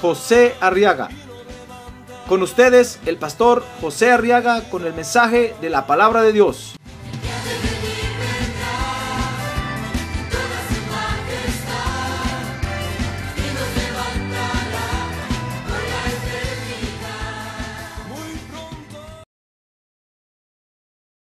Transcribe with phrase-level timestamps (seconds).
[0.00, 1.08] José Arriaga.
[2.28, 6.74] Con ustedes, el pastor José Arriaga con el mensaje de la palabra de Dios.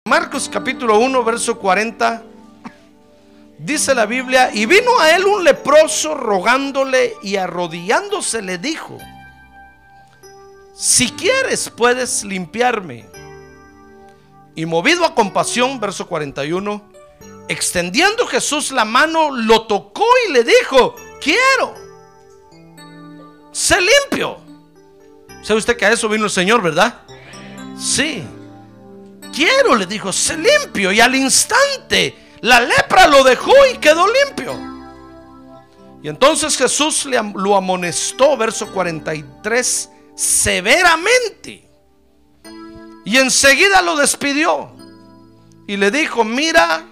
[0.08, 2.24] Marcos capítulo 1, verso 40,
[3.64, 8.98] dice la Biblia, y vino a él un leproso rogándole y arrodillándose le dijo,
[10.76, 13.06] si quieres puedes limpiarme.
[14.56, 16.82] Y movido a compasión, verso 41,
[17.48, 21.74] extendiendo Jesús la mano, lo tocó y le dijo, quiero,
[23.52, 24.38] sé limpio.
[25.42, 27.02] ¿Sabe usted que a eso vino el Señor, verdad?
[27.78, 28.24] Sí.
[29.34, 30.92] Quiero, le dijo, sé limpio.
[30.92, 34.54] Y al instante la lepra lo dejó y quedó limpio.
[36.02, 41.70] Y entonces Jesús lo amonestó, verso 43, severamente.
[43.06, 44.74] Y enseguida lo despidió.
[45.68, 46.84] Y le dijo, mira,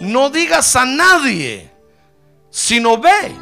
[0.00, 1.72] no digas a nadie,
[2.50, 3.34] sino ve,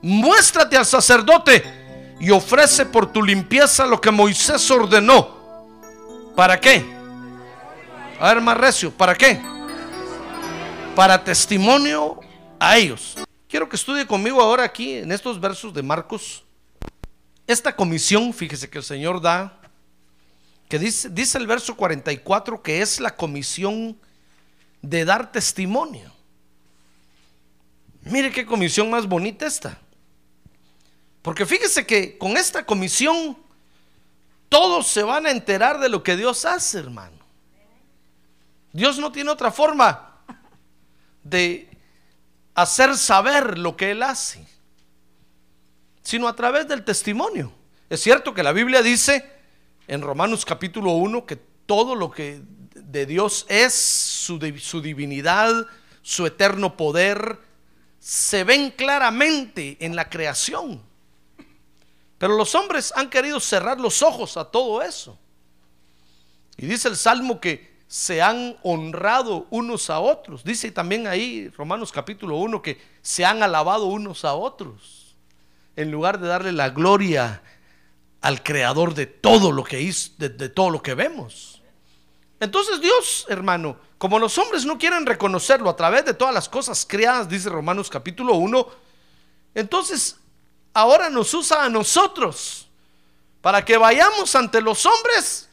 [0.00, 1.64] muéstrate al sacerdote
[2.20, 5.36] y ofrece por tu limpieza lo que Moisés ordenó.
[6.36, 6.86] ¿Para qué?
[8.20, 9.57] A ver, más recio, ¿para qué?
[10.98, 12.18] Para testimonio
[12.58, 13.14] a ellos.
[13.46, 16.42] Quiero que estudie conmigo ahora aquí en estos versos de Marcos.
[17.46, 19.60] Esta comisión, fíjese que el Señor da,
[20.68, 23.96] que dice, dice el verso 44 que es la comisión
[24.82, 26.12] de dar testimonio.
[28.00, 29.78] Mire qué comisión más bonita esta.
[31.22, 33.38] Porque fíjese que con esta comisión
[34.48, 37.18] todos se van a enterar de lo que Dios hace, hermano.
[38.72, 40.07] Dios no tiene otra forma
[41.28, 41.68] de
[42.54, 44.46] hacer saber lo que Él hace,
[46.02, 47.52] sino a través del testimonio.
[47.88, 49.24] Es cierto que la Biblia dice
[49.86, 52.42] en Romanos capítulo 1 que todo lo que
[52.74, 55.66] de Dios es, su, su divinidad,
[56.02, 57.38] su eterno poder,
[57.98, 60.82] se ven claramente en la creación.
[62.18, 65.18] Pero los hombres han querido cerrar los ojos a todo eso.
[66.56, 70.44] Y dice el Salmo que se han honrado unos a otros.
[70.44, 75.16] Dice también ahí Romanos capítulo 1 que se han alabado unos a otros.
[75.74, 77.42] En lugar de darle la gloria
[78.20, 81.62] al creador de todo lo que hizo, de, todo lo que vemos.
[82.40, 86.84] Entonces Dios, hermano, como los hombres no quieren reconocerlo a través de todas las cosas
[86.86, 88.68] creadas, dice Romanos capítulo 1,
[89.54, 90.16] entonces
[90.74, 92.68] ahora nos usa a nosotros
[93.40, 95.47] para que vayamos ante los hombres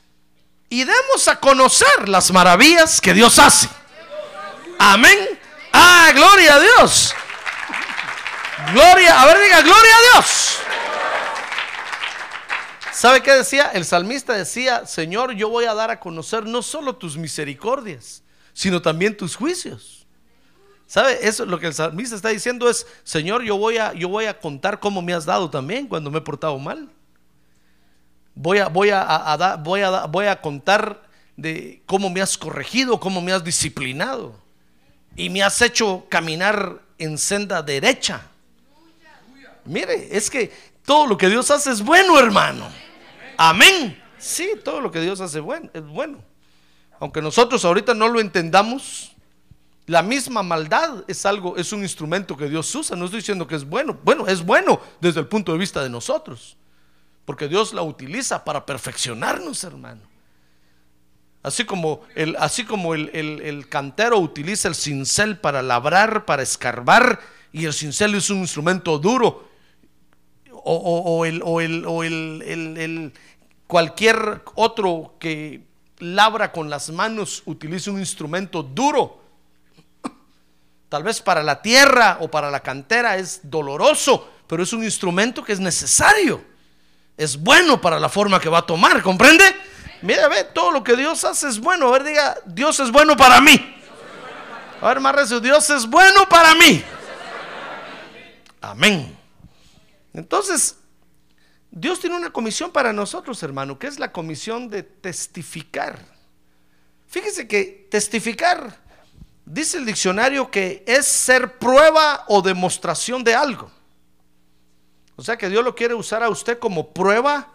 [0.70, 3.70] y demos a conocer las maravillas que Dios hace.
[4.80, 5.40] Amén.
[5.72, 7.14] Ah, gloria a Dios.
[8.74, 10.60] Gloria, a ver, diga, gloria a Dios.
[12.92, 13.72] ¿Sabe qué decía?
[13.74, 18.82] El salmista decía, Señor, yo voy a dar a conocer no solo tus misericordias, sino
[18.82, 20.08] también tus juicios.
[20.88, 21.20] ¿Sabe?
[21.22, 24.40] Eso lo que el salmista está diciendo es, Señor, yo voy a, yo voy a
[24.40, 26.90] contar cómo me has dado también cuando me he portado mal.
[28.36, 31.02] Voy a, voy a, voy a, voy a contar
[31.38, 34.36] de cómo me has corregido, cómo me has disciplinado
[35.16, 38.22] y me has hecho caminar en senda derecha.
[39.64, 40.52] Mire, es que
[40.86, 42.68] todo lo que Dios hace es bueno, hermano.
[43.38, 44.02] Amén.
[44.18, 46.20] Sí, todo lo que Dios hace bueno, es bueno.
[47.00, 49.14] Aunque nosotros ahorita no lo entendamos,
[49.88, 52.96] la misma maldad es algo, es un instrumento que Dios usa.
[52.96, 53.98] No estoy diciendo que es bueno.
[54.04, 56.58] Bueno, es bueno desde el punto de vista de nosotros.
[57.26, 60.02] Porque Dios la utiliza para perfeccionarnos, hermano.
[61.44, 67.20] Así como el, así como el, el cantero utiliza el cincel para labrar, para escarbar,
[67.52, 69.50] y el cincel es un instrumento duro.
[70.52, 73.14] O, o, el, o, el, o el, el,
[73.68, 75.62] cualquier otro que
[76.00, 79.26] labra con las manos utiliza un instrumento duro
[80.90, 85.44] Tal vez para la tierra o para la cantera es doloroso, pero es un instrumento
[85.44, 86.42] que es necesario.
[87.18, 89.44] Es bueno para la forma que va a tomar, ¿comprende?
[90.02, 91.88] Mira, ve, todo lo que Dios hace es bueno.
[91.88, 93.76] A ver, diga, Dios es bueno para mí.
[94.82, 96.84] A ver, más recio, Dios es bueno para mí.
[98.62, 99.18] Amén.
[100.14, 100.78] Entonces,
[101.72, 106.00] Dios tiene una comisión para nosotros, hermano, que es la comisión de testificar.
[107.08, 108.78] Fíjese que testificar,
[109.46, 113.72] dice el diccionario que es ser prueba o demostración de algo.
[115.16, 117.54] O sea que Dios lo quiere usar a usted como prueba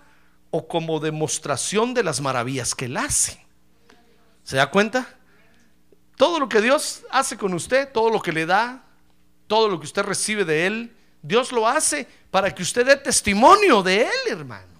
[0.51, 3.45] o como demostración de las maravillas que él hace.
[4.43, 5.17] ¿Se da cuenta?
[6.17, 8.85] Todo lo que Dios hace con usted, todo lo que le da,
[9.47, 13.83] todo lo que usted recibe de él, Dios lo hace para que usted dé testimonio
[13.83, 14.71] de él, hermano.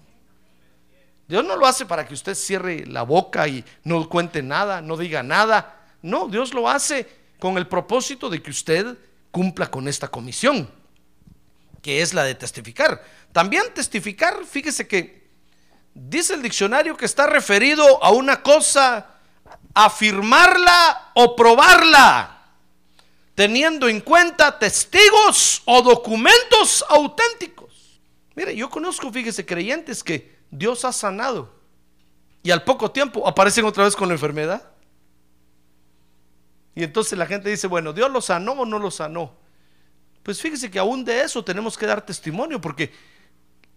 [1.27, 4.97] Dios no lo hace para que usted cierre la boca y no cuente nada, no
[4.97, 5.87] diga nada.
[6.01, 7.07] No, Dios lo hace
[7.39, 8.97] con el propósito de que usted
[9.31, 10.69] cumpla con esta comisión,
[11.81, 13.03] que es la de testificar.
[13.31, 15.29] También testificar, fíjese que
[15.93, 19.07] dice el diccionario que está referido a una cosa,
[19.73, 22.41] afirmarla o probarla
[23.35, 27.99] teniendo en cuenta testigos o documentos auténticos.
[28.35, 31.51] Mire, yo conozco, fíjese, creyentes que Dios ha sanado
[32.43, 34.71] y al poco tiempo aparecen otra vez con la enfermedad.
[36.75, 39.35] Y entonces la gente dice, bueno, Dios lo sanó o no lo sanó.
[40.23, 42.91] Pues fíjese que aún de eso tenemos que dar testimonio porque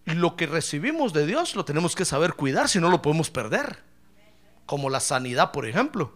[0.05, 3.82] lo que recibimos de Dios lo tenemos que saber cuidar, si no lo podemos perder.
[4.67, 6.12] Como la sanidad, por ejemplo.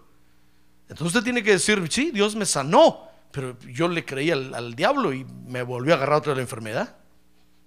[0.82, 5.12] Entonces usted tiene que decir, sí, Dios me sanó, pero yo le creí al, diablo
[5.12, 6.96] y me volvió a agarrar otra la enfermedad.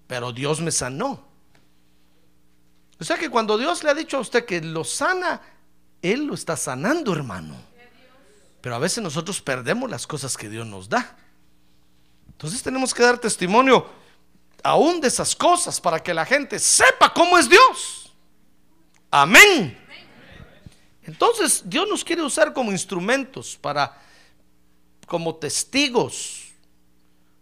[0.06, 1.26] Pero Dios me sanó.
[2.98, 5.40] O sea que cuando Dios le ha dicho a usted que lo sana,
[6.02, 7.56] Él lo está sanando, hermano.
[8.60, 11.16] Pero a veces nosotros perdemos las cosas que Dios nos da.
[12.32, 13.86] Entonces tenemos que dar testimonio
[14.62, 18.12] aún de esas cosas para que la gente sepa cómo es Dios.
[19.10, 19.78] Amén.
[21.04, 24.00] Entonces Dios nos quiere usar como instrumentos para
[25.06, 26.52] como testigos,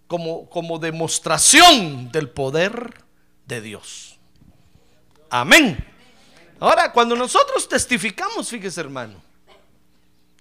[0.06, 3.04] como, como demostración del poder
[3.46, 4.18] de Dios.
[5.28, 5.86] Amén.
[6.58, 9.22] Ahora, cuando nosotros testificamos, fíjese hermano,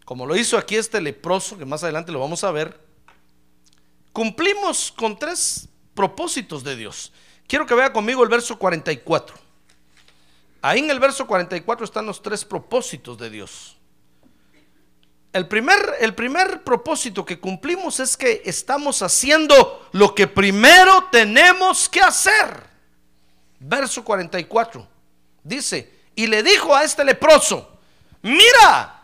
[0.06, 2.80] como lo hizo aquí este leproso, que más adelante lo vamos a ver,
[4.13, 7.11] cumplimos con tres propósitos de Dios.
[7.47, 9.35] Quiero que vea conmigo el verso 44.
[10.61, 13.77] Ahí en el verso 44 están los tres propósitos de Dios.
[15.31, 21.88] El primer, el primer propósito que cumplimos es que estamos haciendo lo que primero tenemos
[21.88, 22.67] que hacer.
[23.59, 24.88] Verso 44.
[25.44, 27.79] Dice, y le dijo a este leproso,
[28.21, 29.00] mira,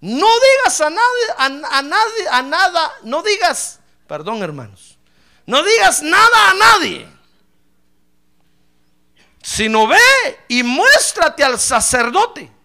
[0.00, 3.75] no digas a nadie, a, nadie, a nada, no digas,
[4.06, 4.98] perdón hermanos,
[5.46, 7.06] no digas nada a nadie,
[9.42, 9.98] sino ve
[10.48, 12.56] y muéstrate al sacerdote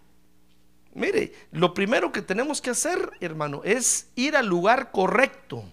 [0.94, 5.64] Mire, lo primero que tenemos que hacer, hermano, es ir al lugar correcto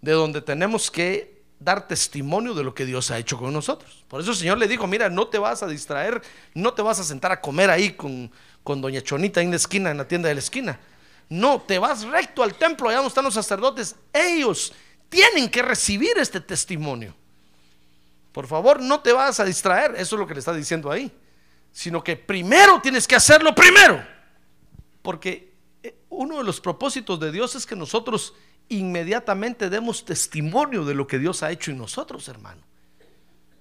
[0.00, 4.04] de donde tenemos que dar testimonio de lo que Dios ha hecho con nosotros.
[4.08, 6.22] Por eso el Señor le dijo, mira, no te vas a distraer,
[6.54, 8.32] no te vas a sentar a comer ahí con,
[8.64, 10.80] con doña Chonita en la esquina, en la tienda de la esquina.
[11.28, 13.96] No, te vas recto al templo, allá donde están los sacerdotes.
[14.12, 14.72] Ellos
[15.08, 17.14] tienen que recibir este testimonio.
[18.32, 21.12] Por favor, no te vas a distraer, eso es lo que le está diciendo ahí.
[21.72, 24.04] Sino que primero tienes que hacerlo primero.
[25.02, 28.34] Porque eh, uno de los propósitos de Dios es que nosotros
[28.68, 32.62] inmediatamente demos testimonio de lo que Dios ha hecho en nosotros, hermano.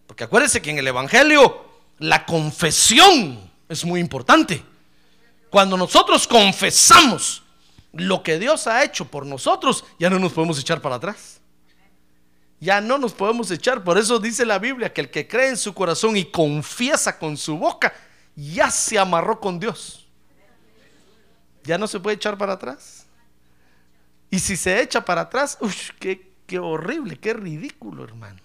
[0.08, 1.66] Porque acuérdense que en el Evangelio
[2.00, 4.64] la confesión es muy importante.
[5.50, 7.44] Cuando nosotros confesamos
[7.94, 11.42] lo que Dios ha hecho por nosotros, ya no nos podemos echar para atrás.
[12.60, 13.84] Ya no nos podemos echar.
[13.84, 17.36] Por eso dice la Biblia que el que cree en su corazón y confiesa con
[17.36, 17.94] su boca,
[18.36, 20.02] ya se amarró con Dios
[21.64, 23.06] ya no se puede echar para atrás.
[24.30, 28.40] Y si se echa para atrás, uff, qué, qué horrible, qué ridículo, hermano.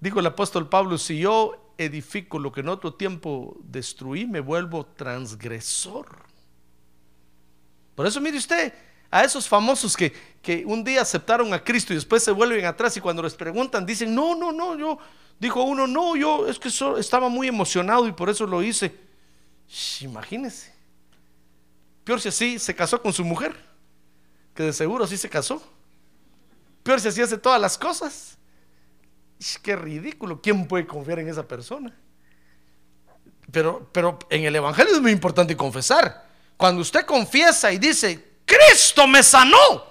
[0.00, 4.86] Dijo el apóstol Pablo, si yo edifico lo que en otro tiempo destruí, me vuelvo
[4.86, 6.27] transgresor.
[7.98, 8.72] Por eso mire usted
[9.10, 12.96] a esos famosos que, que un día aceptaron a Cristo y después se vuelven atrás
[12.96, 15.00] y cuando les preguntan dicen, no, no, no, yo,
[15.40, 16.68] dijo uno, no, yo es que
[17.00, 18.94] estaba muy emocionado y por eso lo hice.
[20.00, 20.72] imagínense.
[22.04, 23.56] Peor si así se casó con su mujer,
[24.54, 25.60] que de seguro sí se casó.
[26.84, 28.38] Peor si así hace todas las cosas.
[29.60, 30.40] Qué ridículo.
[30.40, 31.92] ¿Quién puede confiar en esa persona?
[33.50, 36.27] Pero, pero en el Evangelio es muy importante confesar.
[36.58, 39.86] Cuando usted confiesa y dice, Cristo me sanó,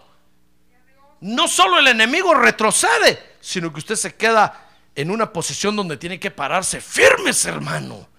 [1.21, 6.19] no solo el enemigo retrocede, sino que usted se queda en una posición donde tiene
[6.19, 8.09] que pararse firmes, hermano,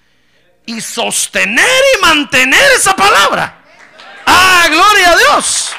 [0.64, 3.62] y sostener y mantener esa palabra.
[4.24, 5.70] ¡Ah, gloria a Dios!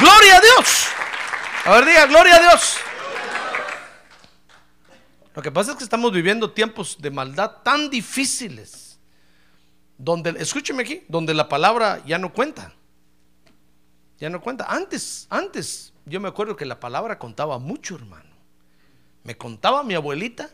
[0.00, 0.86] ¡Gloria a Dios!
[1.64, 2.76] A ver, diga, gloria a Dios.
[5.34, 8.79] Lo que pasa es que estamos viviendo tiempos de maldad tan difíciles,
[10.00, 12.72] donde, escúcheme aquí, donde la palabra ya no cuenta.
[14.18, 14.66] Ya no cuenta.
[14.68, 18.30] Antes, antes, yo me acuerdo que la palabra contaba mucho, hermano.
[19.24, 20.50] Me contaba mi abuelita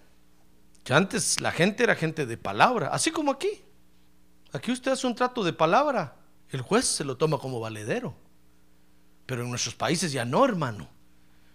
[0.83, 3.63] que antes la gente era gente de palabra, así como aquí.
[4.53, 6.17] Aquí usted hace un trato de palabra,
[6.51, 8.15] el juez se lo toma como valedero.
[9.27, 10.89] Pero en nuestros países ya no, hermano.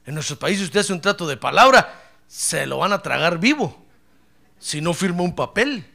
[0.06, 3.86] En nuestros países usted hace un trato de palabra, se lo van a tragar vivo
[4.60, 5.86] si no firma un papel.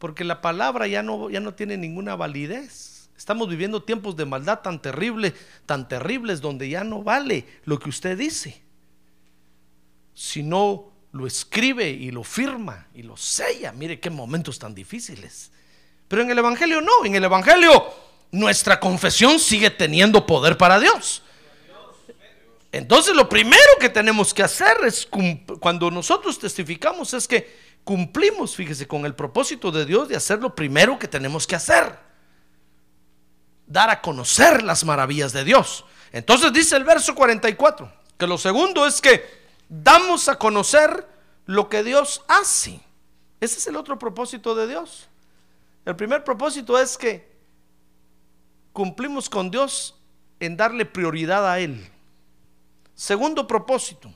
[0.00, 3.10] Porque la palabra ya no, ya no tiene ninguna validez.
[3.18, 5.34] Estamos viviendo tiempos de maldad tan terribles,
[5.66, 8.62] tan terribles, donde ya no vale lo que usted dice.
[10.14, 15.52] Si no lo escribe y lo firma y lo sella, mire qué momentos tan difíciles.
[16.08, 17.84] Pero en el Evangelio no, en el Evangelio
[18.32, 21.22] nuestra confesión sigue teniendo poder para Dios.
[22.72, 25.06] Entonces lo primero que tenemos que hacer es,
[25.60, 30.54] cuando nosotros testificamos, es que cumplimos, fíjese, con el propósito de Dios de hacer lo
[30.54, 31.98] primero que tenemos que hacer.
[33.66, 35.84] Dar a conocer las maravillas de Dios.
[36.12, 39.24] Entonces dice el verso 44, que lo segundo es que
[39.68, 41.06] damos a conocer
[41.46, 42.80] lo que Dios hace.
[43.40, 45.08] Ese es el otro propósito de Dios.
[45.84, 47.30] El primer propósito es que
[48.72, 49.96] cumplimos con Dios
[50.38, 51.90] en darle prioridad a Él.
[52.94, 54.12] Segundo propósito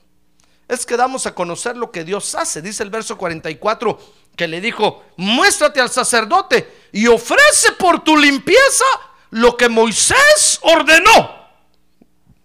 [0.67, 2.61] es que damos a conocer lo que Dios hace.
[2.61, 3.99] Dice el verso 44
[4.35, 8.85] que le dijo, muéstrate al sacerdote y ofrece por tu limpieza
[9.31, 11.45] lo que Moisés ordenó.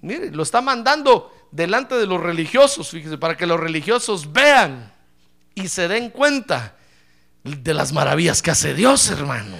[0.02, 4.92] Mire, lo está mandando delante de los religiosos, fíjese, para que los religiosos vean
[5.54, 6.76] y se den cuenta
[7.42, 9.56] de las maravillas que hace Dios, hermano.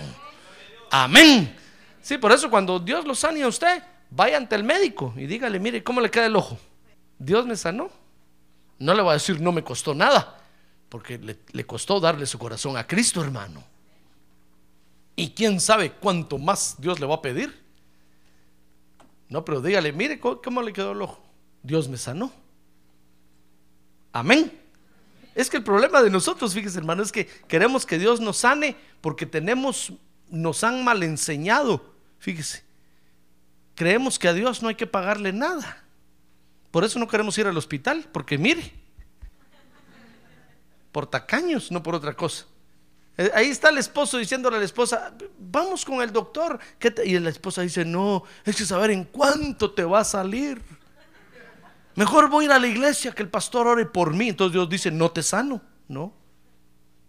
[0.90, 1.56] Amén.
[2.02, 5.58] Sí, por eso cuando Dios lo sane a usted, vaya ante el médico y dígale,
[5.58, 6.58] mire, ¿cómo le queda el ojo?
[7.18, 7.90] Dios me sanó.
[8.80, 10.42] No le va a decir no me costó nada,
[10.88, 13.62] porque le, costó darle su corazón a Cristo, hermano.
[15.14, 17.62] Y quién sabe cuánto más Dios le va a pedir.
[19.28, 21.22] No, pero dígale, mire cómo le quedó el ojo.
[21.62, 22.32] Dios me sanó.
[24.12, 24.58] Amén.
[25.34, 28.76] Es que el problema de nosotros, fíjese hermano, es que queremos que Dios nos sane
[29.02, 29.92] porque tenemos,
[30.30, 31.94] nos han mal enseñado.
[32.18, 32.64] Fíjese,
[33.74, 35.84] creemos que a Dios no hay que pagarle nada.
[36.70, 38.72] Por eso no queremos ir al hospital, porque mire,
[40.92, 42.46] por tacaños, no por otra cosa.
[43.16, 46.58] Eh, ahí está el esposo diciéndole a la esposa, vamos con el doctor.
[47.04, 50.62] Y la esposa dice, no, es que saber en cuánto te va a salir.
[51.96, 54.28] Mejor voy a ir a la iglesia que el pastor ore por mí.
[54.28, 55.60] Entonces Dios dice, no te sano.
[55.88, 56.14] No.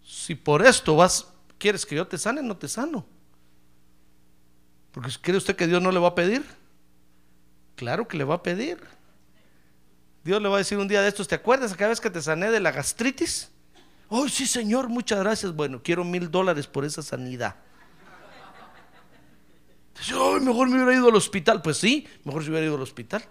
[0.04, 3.06] Si por esto vas, quieres que yo te sane, no te sano.
[4.90, 6.44] Porque ¿cree usted que Dios no le va a pedir?
[7.76, 8.78] Claro que le va a pedir.
[10.24, 12.22] Dios le va a decir un día de estos, ¿te acuerdas cada vez que te
[12.22, 13.50] sané de la gastritis?
[14.08, 15.54] Oh, sí, Señor, muchas gracias.
[15.54, 17.56] Bueno, quiero mil dólares por esa sanidad.
[19.98, 21.62] Dice, mejor me hubiera ido al hospital.
[21.62, 23.24] Pues sí, mejor se hubiera ido al hospital.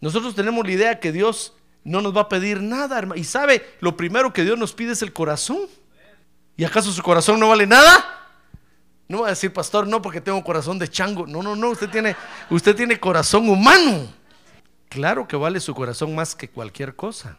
[0.00, 1.54] Nosotros tenemos la idea que Dios
[1.84, 3.18] no nos va a pedir nada, hermano.
[3.20, 5.60] Y sabe, lo primero que Dios nos pide es el corazón.
[6.56, 8.28] ¿Y acaso su corazón no vale nada?
[9.08, 11.26] No va a decir, pastor, no, porque tengo corazón de chango.
[11.26, 12.16] No, no, no, usted tiene,
[12.50, 14.08] usted tiene corazón humano.
[14.94, 17.36] Claro que vale su corazón más que cualquier cosa.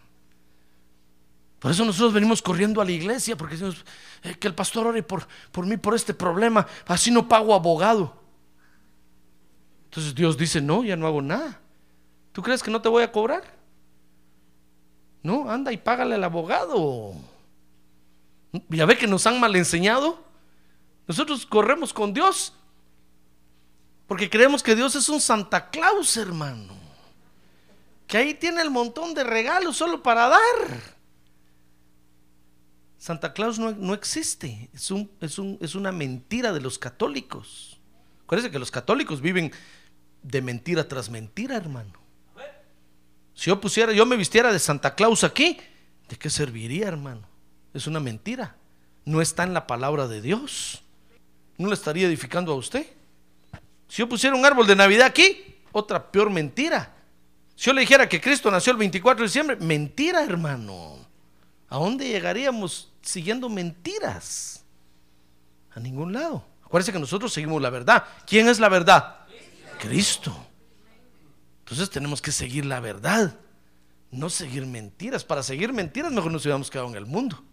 [1.58, 3.86] Por eso nosotros venimos corriendo a la iglesia, porque decimos
[4.24, 8.14] eh, que el pastor ore por, por mí, por este problema, así no pago abogado.
[9.86, 11.62] Entonces Dios dice, no, ya no hago nada.
[12.34, 13.46] ¿Tú crees que no te voy a cobrar?
[15.24, 17.14] No, anda y págale al abogado.
[18.68, 20.22] Ya ve que nos han mal enseñado.
[21.08, 22.52] Nosotros corremos con Dios
[24.08, 26.85] porque creemos que Dios es un Santa Claus, hermano
[28.08, 30.96] que ahí tiene el montón de regalos solo para dar.
[32.98, 37.80] Santa Claus no, existe, es, un, es, un, es, una mentira de los católicos.
[38.24, 39.52] Acuérdense que los católicos viven
[40.24, 41.94] de mentira tras mentira, hermano.
[43.36, 45.58] Si yo pusiera, yo me vistiera de Santa Claus aquí,
[46.10, 47.28] ¿de qué serviría, hermano?
[47.76, 48.56] Es una mentira.
[49.04, 50.82] No está en la palabra de Dios.
[51.58, 52.88] No le estaría edificando a usted.
[53.88, 56.95] Si yo pusiera un árbol de Navidad aquí, otra peor mentira.
[57.56, 60.98] Si yo le dijera que Cristo nació el 24 de diciembre, mentira, hermano.
[61.70, 64.64] ¿A dónde llegaríamos siguiendo mentiras?
[65.74, 66.46] A ningún lado.
[66.64, 68.04] Acuérdense que nosotros seguimos la verdad.
[68.26, 69.20] ¿Quién es la verdad?
[69.80, 70.36] Cristo.
[71.60, 73.36] Entonces tenemos que seguir la verdad,
[74.12, 75.24] no seguir mentiras.
[75.24, 77.44] Para seguir mentiras, mejor nos hubiéramos quedado en el mundo.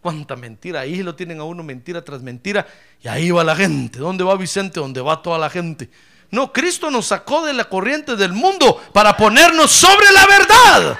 [0.00, 2.64] Cuánta mentira, ahí lo tienen a uno mentira tras mentira,
[3.02, 3.98] y ahí va la gente.
[3.98, 4.78] ¿Dónde va Vicente?
[4.78, 5.90] ¿Dónde va toda la gente?
[6.30, 10.98] No, Cristo nos sacó de la corriente del mundo para ponernos sobre la verdad,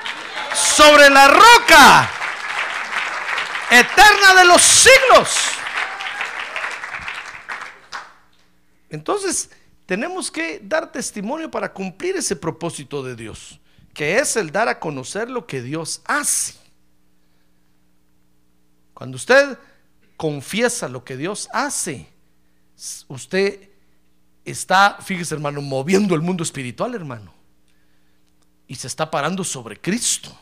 [0.55, 2.11] sobre la roca.
[3.69, 5.57] eterna de los siglos.
[8.89, 9.51] Entonces,
[9.85, 13.59] tenemos que dar testimonio para cumplir ese propósito de Dios,
[13.93, 16.55] que es el dar a conocer lo que Dios hace.
[18.95, 19.59] Cuando usted
[20.17, 22.09] confiesa lo que Dios hace,
[23.09, 23.69] usted
[24.51, 27.33] está, fíjese hermano, moviendo el mundo espiritual, hermano.
[28.67, 30.37] Y se está parando sobre Cristo.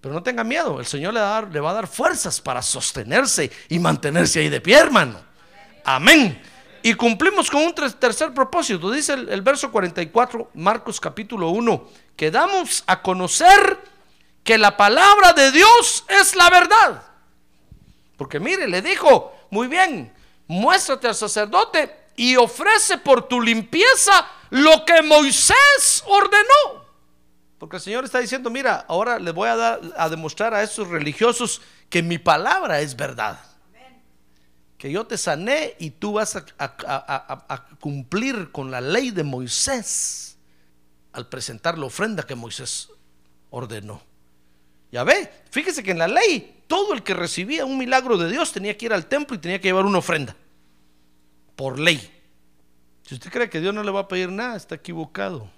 [0.00, 1.20] Pero no tenga miedo, el Señor le,
[1.60, 5.18] va a dar fuerzas para sostenerse y mantenerse ahí de pie, hermano.
[5.84, 6.40] Amén.
[6.82, 8.90] Y cumplimos con un tercer propósito.
[8.90, 13.78] Dice el, el, verso 44, Marcos capítulo 1, que damos a conocer
[14.44, 17.02] que la palabra de Dios es la verdad.
[18.16, 20.12] Porque mire, le dijo, muy bien,
[20.46, 26.84] muéstrate al sacerdote y ofrece por tu limpieza lo que Moisés ordenó.
[27.58, 30.88] Porque el Señor está diciendo, mira, ahora les voy a dar a demostrar a estos
[30.88, 33.38] religiosos que mi palabra es verdad.
[34.76, 40.36] Que yo te sané y tú vas a, a, cumplir con la ley de Moisés
[41.12, 42.88] al presentar la ofrenda que Moisés
[43.50, 44.02] ordenó.
[44.90, 48.52] Ya ve, fíjese que en la ley todo el que recibía un milagro de Dios
[48.52, 50.34] tenía que ir al templo y tenía que llevar una ofrenda.
[51.58, 52.00] Por ley.
[53.02, 55.50] Si usted cree que Dios no le va a pedir nada, está equivocado.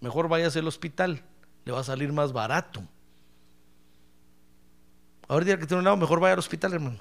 [0.00, 1.22] Mejor váyase al hospital
[1.64, 2.82] le va a salir más barato.
[5.26, 6.98] Ahora que tiene un lado, mejor vaya al hospital, hermano.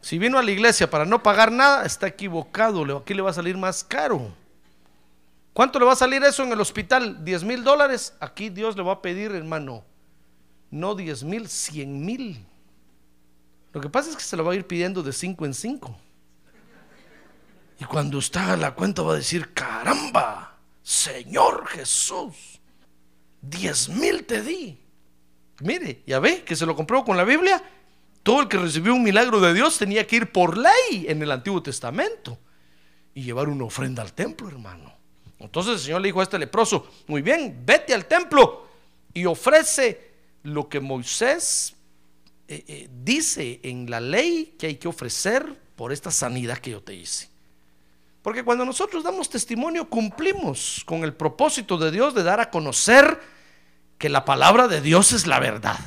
[0.00, 2.98] Si vino a la iglesia para no pagar nada, está equivocado.
[2.98, 4.32] Aquí le va a salir más caro.
[5.52, 7.24] ¿Cuánto le va a salir eso en el hospital?
[7.24, 8.14] ¿10 mil dólares?
[8.20, 9.84] Aquí Dios le va a pedir, hermano,
[10.70, 12.44] no 10 mil, 100 mil.
[13.72, 15.96] Lo que pasa es que se lo va a ir pidiendo de 5 en 5.
[17.84, 22.58] Y cuando usted haga la cuenta va a decir, caramba, Señor Jesús.
[23.42, 24.78] Diez mil te di.
[25.60, 27.62] Mire, ya ve que se lo compró con la Biblia.
[28.22, 31.30] Todo el que recibió un milagro de Dios tenía que ir por ley en el
[31.30, 32.38] Antiguo Testamento
[33.12, 34.90] y llevar una ofrenda al templo, hermano.
[35.38, 38.66] Entonces el Señor le dijo a este leproso, muy bien, vete al templo
[39.12, 41.74] y ofrece lo que Moisés
[42.48, 46.82] eh, eh, dice en la ley que hay que ofrecer por esta sanidad que yo
[46.82, 47.33] te hice.
[48.24, 53.20] Porque cuando nosotros damos testimonio cumplimos con el propósito de Dios de dar a conocer
[53.98, 55.78] que la palabra de Dios es la verdad.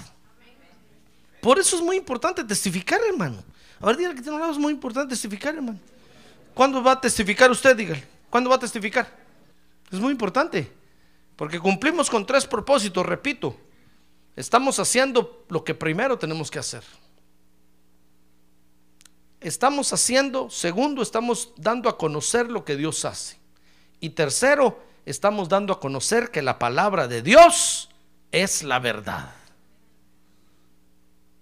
[1.42, 3.44] Por eso es muy importante testificar, hermano.
[3.80, 5.80] A ver, dígale que tiene un lado, muy importante testificar, hermano.
[6.54, 7.76] ¿Cuándo va a testificar usted?
[7.76, 8.08] Dígale.
[8.30, 9.12] ¿Cuándo va a testificar?
[9.92, 10.72] Es muy importante.
[11.36, 13.58] Porque cumplimos con tres propósitos, repito.
[14.36, 16.84] Estamos haciendo lo que primero tenemos que hacer.
[19.48, 23.38] Estamos haciendo, segundo, estamos dando a conocer lo que Dios hace.
[24.02, 27.90] Y tercero, estamos dando a conocer que la palabra de Dios
[28.30, 29.34] es la verdad.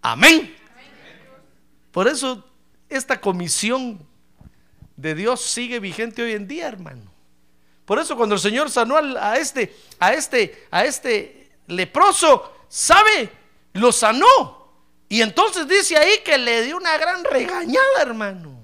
[0.04, 0.56] Amén.
[1.91, 2.48] Por eso
[2.89, 4.00] esta comisión
[4.96, 7.12] de Dios sigue vigente hoy en día, hermano.
[7.86, 13.32] Por eso cuando el Señor sanó a este, a este, a este leproso, ¿sabe?
[13.74, 14.55] Lo sanó.
[15.08, 18.60] Y entonces dice ahí que le dio una gran regañada, hermano.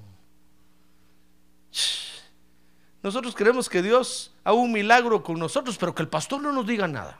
[3.03, 6.65] Nosotros queremos que Dios haga un milagro con nosotros, pero que el pastor no nos
[6.67, 7.19] diga nada.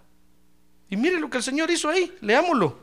[0.89, 2.79] Y mire lo que el Señor hizo ahí, leámoslo.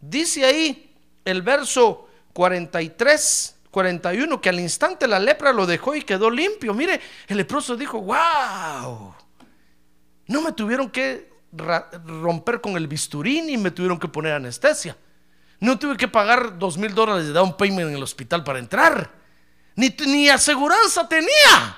[0.00, 0.94] Dice ahí
[1.24, 6.72] el verso 43, 41, que al instante la lepra lo dejó y quedó limpio.
[6.72, 9.14] Mire, el leproso dijo, wow,
[10.26, 14.96] no me tuvieron que romper con el bisturí ni me tuvieron que poner anestesia.
[15.60, 19.10] No tuve que pagar dos mil dólares de down payment en el hospital para entrar.
[19.74, 21.76] Ni, ni aseguranza tenía.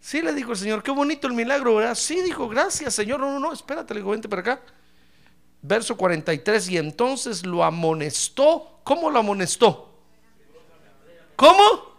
[0.00, 1.94] Sí, le dijo el Señor, qué bonito el milagro, ¿verdad?
[1.94, 3.20] Sí, dijo, gracias, Señor.
[3.20, 4.60] No, no, no, espérate, le dijo, vente para acá.
[5.62, 8.80] Verso 43, y entonces lo amonestó.
[8.82, 10.02] ¿Cómo lo amonestó?
[11.36, 11.92] ¿Cómo?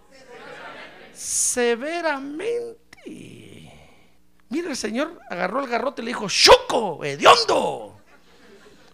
[1.14, 2.78] Severamente.
[4.50, 7.93] Mira, el Señor agarró el garrote y le dijo, Chuco, hediondo.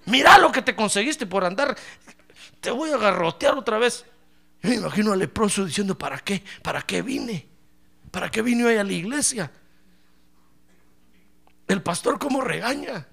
[0.09, 1.77] Mira lo que te conseguiste por andar.
[2.59, 4.05] Te voy a garrotear otra vez.
[4.61, 6.43] me imagino al leproso diciendo, ¿para qué?
[6.61, 7.47] ¿Para qué vine?
[8.11, 9.51] ¿Para qué vino hoy a la iglesia?
[11.67, 13.07] El pastor cómo regaña.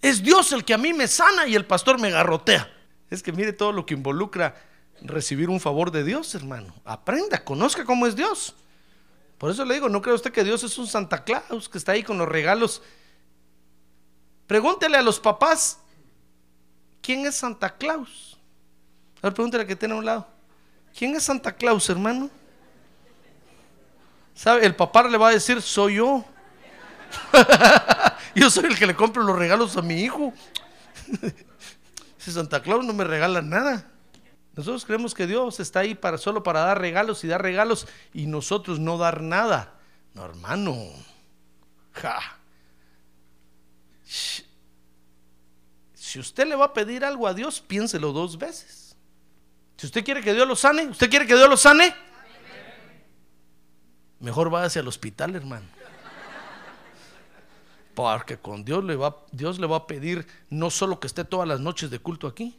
[0.00, 2.70] Es Dios el que a mí me sana y el pastor me garrotea.
[3.10, 4.54] Es que mire todo lo que involucra
[5.02, 6.74] recibir un favor de Dios, hermano.
[6.84, 8.54] Aprenda, conozca cómo es Dios.
[9.38, 11.92] Por eso le digo, no cree usted que Dios es un Santa Claus que está
[11.92, 12.82] ahí con los regalos.
[14.46, 15.78] Pregúntele a los papás,
[17.02, 18.38] ¿quién es Santa Claus?
[19.18, 20.26] A ver, pregúntele a que tiene a un lado.
[20.96, 22.30] ¿Quién es Santa Claus, hermano?
[24.34, 24.66] ¿Sabe?
[24.66, 26.24] El papá le va a decir, soy yo.
[28.34, 30.32] Yo soy el que le compro los regalos a mi hijo.
[32.18, 33.86] Si Santa Claus no me regala nada.
[34.56, 38.26] Nosotros creemos que Dios está ahí para solo para dar regalos y dar regalos y
[38.26, 39.74] nosotros no dar nada.
[40.12, 40.74] No, hermano.
[41.92, 42.35] Ja.
[46.16, 48.96] Si usted le va a pedir algo a Dios, piénselo dos veces.
[49.76, 51.94] Si usted quiere que Dios lo sane, ¿usted quiere que Dios lo sane?
[54.20, 55.66] Mejor váyase al hospital, hermano.
[57.94, 61.46] Porque con Dios le va, Dios le va a pedir no solo que esté todas
[61.46, 62.58] las noches de culto aquí,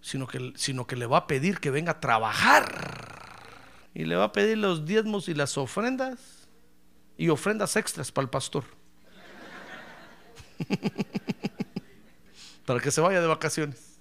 [0.00, 3.38] sino que, sino que le va a pedir que venga a trabajar.
[3.94, 6.48] Y le va a pedir los diezmos y las ofrendas
[7.16, 8.64] y ofrendas extras para el pastor.
[12.66, 13.96] para que se vaya de vacaciones.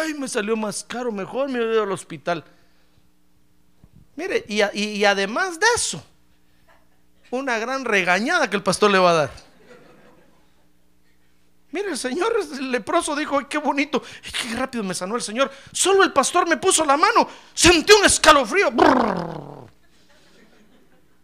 [0.00, 2.44] Ay, me salió más caro, mejor me voy al hospital.
[4.16, 6.02] Mire, y, además de eso,
[7.30, 9.30] una gran regañada que el pastor le va a dar.
[11.72, 14.02] Mire, el señor leproso dijo, Ay, qué bonito,
[14.42, 15.50] qué rápido me sanó el Señor.
[15.72, 18.72] Solo el pastor me puso la mano, sentí un escalofrío.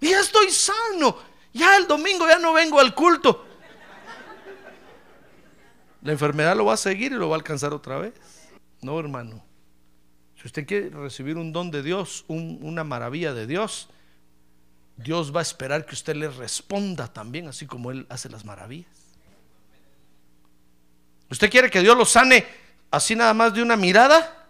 [0.01, 1.18] Y ya estoy sano.
[1.53, 3.46] Ya el domingo ya no vengo al culto.
[6.06, 8.14] La enfermedad lo va a seguir y lo va a alcanzar otra vez.
[8.80, 9.44] No, hermano.
[10.36, 13.88] Si usted quiere recibir un don de Dios, una maravilla de Dios,
[14.96, 18.88] Dios va a esperar que usted le responda también, así como Él hace las maravillas.
[21.28, 22.46] ¿Usted quiere que Dios lo sane
[22.92, 24.46] así nada más de una mirada?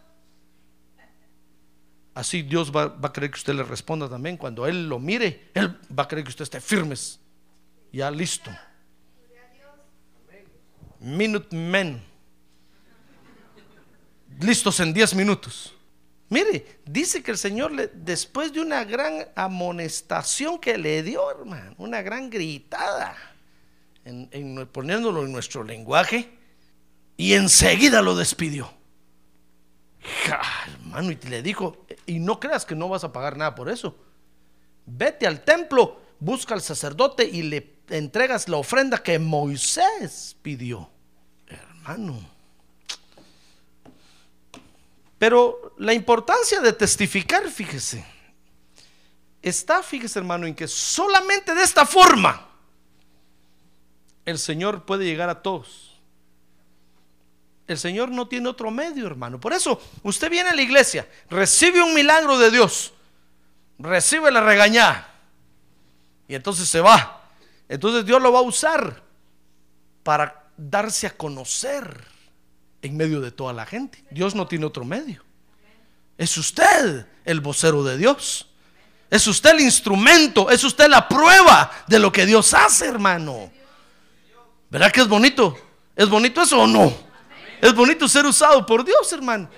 [2.12, 4.36] Así Dios va, a querer que usted le responda también.
[4.36, 7.18] Cuando Él lo mire, Él va a querer que usted esté firmes,
[7.90, 8.50] ya listo.
[11.06, 12.02] Minute men.
[14.40, 15.72] Listos en 10 minutos.
[16.28, 21.76] Mire, dice que el Señor, le, después de una gran amonestación que le dio, hermano,
[21.78, 23.16] una gran gritada,
[24.04, 26.28] en, poniéndolo en nuestro lenguaje,
[27.16, 28.68] y enseguida lo despidió.
[30.72, 33.96] hermano, y le dijo, y no creas que no vas a pagar nada por eso.
[34.86, 40.95] Vete al templo, busca al sacerdote y le entregas la ofrenda que Moisés pidió.
[41.86, 42.20] Hermano.
[45.18, 48.04] Pero la importancia de testificar, fíjese,
[49.40, 52.48] está, fíjese hermano, en que solamente de esta forma
[54.24, 55.98] el Señor puede llegar a todos.
[57.66, 59.40] El Señor no tiene otro medio, hermano.
[59.40, 62.92] Por eso usted viene a la iglesia, recibe un milagro de Dios,
[63.78, 65.14] recibe la regañada
[66.28, 67.22] y entonces se va.
[67.68, 69.02] Entonces Dios lo va a usar
[70.02, 72.04] para darse a conocer
[72.82, 74.04] en medio de toda la gente.
[74.10, 75.22] Dios no tiene otro medio.
[76.18, 78.48] Es usted el vocero de Dios.
[79.10, 83.52] Es usted el instrumento, es usted la prueba de lo que Dios hace, hermano.
[84.68, 85.56] ¿Verdad que es bonito?
[85.94, 86.92] ¿Es bonito eso o no?
[87.60, 89.48] Es bonito ser usado por Dios, hermano.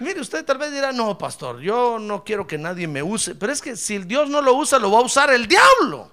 [0.00, 3.34] Mire, usted tal vez dirá, no, pastor, yo no quiero que nadie me use.
[3.34, 6.10] Pero es que si Dios no lo usa, lo va a usar el diablo.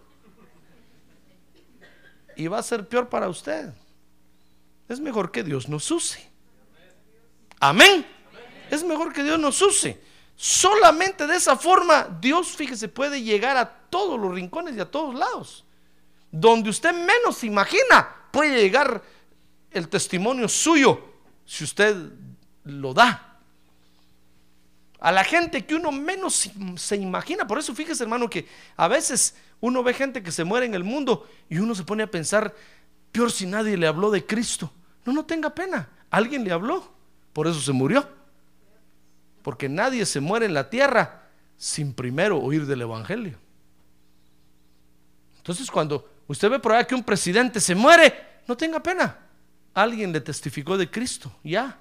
[2.36, 3.74] Y va a ser peor para usted.
[4.90, 6.30] Es mejor que Dios nos use.
[7.60, 8.06] Amén.
[8.70, 10.02] Es mejor que Dios nos use.
[10.36, 15.16] Solamente de esa forma Dios, fíjese, puede llegar a todos los rincones y a todos
[15.16, 15.64] lados.
[16.32, 19.02] Donde usted menos se imagina, puede llegar
[19.72, 21.14] el testimonio suyo
[21.46, 21.96] si usted
[22.64, 23.40] lo da.
[25.00, 27.46] A la gente que uno menos se imagina.
[27.46, 30.84] Por eso fíjese, hermano, que a veces uno ve gente que se muere en el
[30.84, 32.56] mundo y uno se pone a pensar,
[33.14, 34.70] peor si nadie le habló de Cristo.
[35.06, 35.88] No, no tenga pena.
[36.10, 36.92] Alguien le habló.
[37.32, 38.06] Por eso se murió.
[39.42, 43.38] Porque nadie se muere en la tierra sin primero oír del Evangelio.
[45.38, 49.18] Entonces cuando usted ve por ahí que un presidente se muere, no tenga pena.
[49.74, 51.78] Alguien le testificó de Cristo, ya.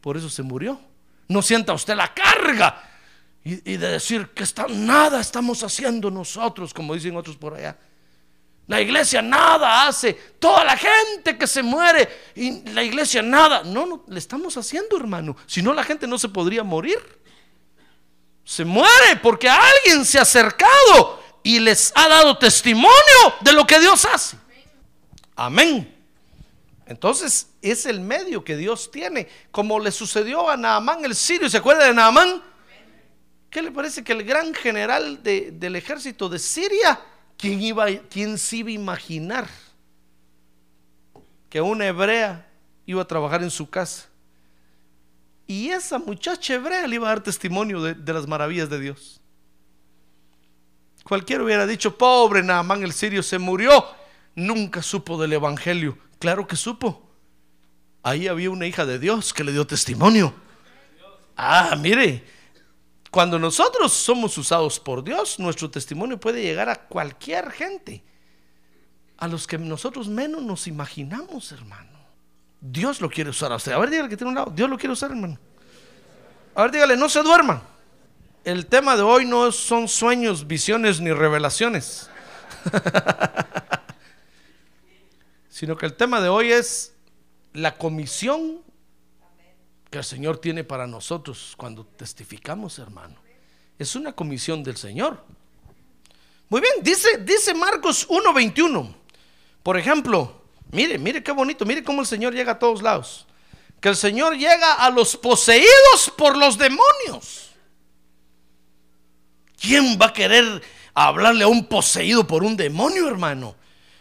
[0.00, 0.80] Por eso se murió.
[1.28, 2.82] No sienta usted la carga
[3.44, 7.78] y, de decir que está, nada estamos haciendo nosotros, como dicen otros por allá.
[8.68, 10.12] La iglesia nada hace.
[10.38, 13.62] Toda la gente que se muere y la iglesia nada.
[13.64, 15.36] No, no, le estamos haciendo, hermano.
[15.46, 16.98] Si no, la gente no se podría morir.
[18.44, 22.92] Se muere porque alguien se ha acercado y les ha dado testimonio
[23.40, 24.36] de lo que Dios hace.
[25.34, 25.94] Amén.
[26.84, 31.48] Entonces es el medio que Dios tiene, como le sucedió a Naamán el sirio.
[31.48, 32.42] ¿Se acuerda de Naamán?
[33.48, 37.00] ¿Qué le parece que el gran general del ejército de Siria
[37.38, 39.48] ¿Quién, iba, ¿Quién se iba a imaginar
[41.48, 42.46] que una hebrea
[42.84, 44.08] iba a trabajar en su casa?
[45.46, 49.20] Y esa muchacha hebrea le iba a dar testimonio de, las maravillas de Dios.
[51.04, 53.86] Cualquiera hubiera dicho, pobre Naamán el sirio se murió.
[54.34, 55.96] nunca supo del Evangelio.
[56.18, 57.08] Claro que supo.
[58.02, 60.34] Ahí había una hija de Dios que le dio testimonio.
[61.36, 62.24] Ah, mire,
[63.10, 68.04] cuando nosotros somos usados por Dios, nuestro testimonio puede llegar a cualquier gente,
[69.16, 71.98] a los que nosotros menos nos imaginamos, hermano.
[72.60, 73.72] Dios lo quiere usar a usted.
[73.72, 74.52] A ver, dígale que tiene un lado.
[74.54, 75.38] Dios lo quiere usar, hermano.
[76.54, 77.62] A ver, dígale, no se duerman.
[78.44, 82.10] El tema de hoy no son sueños, visiones ni revelaciones,
[85.48, 86.94] sino que el tema de hoy es
[87.52, 88.60] la comisión
[89.90, 93.16] que el Señor tiene para nosotros cuando testificamos, hermano.
[93.78, 95.24] Es una comisión del Señor.
[96.48, 98.94] Muy bien, dice, dice Marcos 1.21.
[99.62, 103.26] Por ejemplo, mire, mire qué bonito, mire cómo el Señor llega a todos lados.
[103.80, 107.50] Que el Señor llega a los poseídos por los demonios.
[109.60, 110.62] ¿Quién va a querer
[110.94, 113.54] hablarle a un poseído por un demonio, hermano?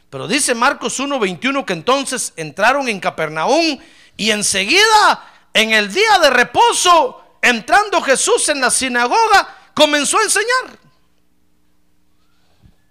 [0.10, 3.78] Pero dice Marcos 1.21 que entonces entraron en Capernaum
[4.16, 10.80] y enseguida en el día de reposo, entrando Jesús en la sinagoga, comenzó a enseñar.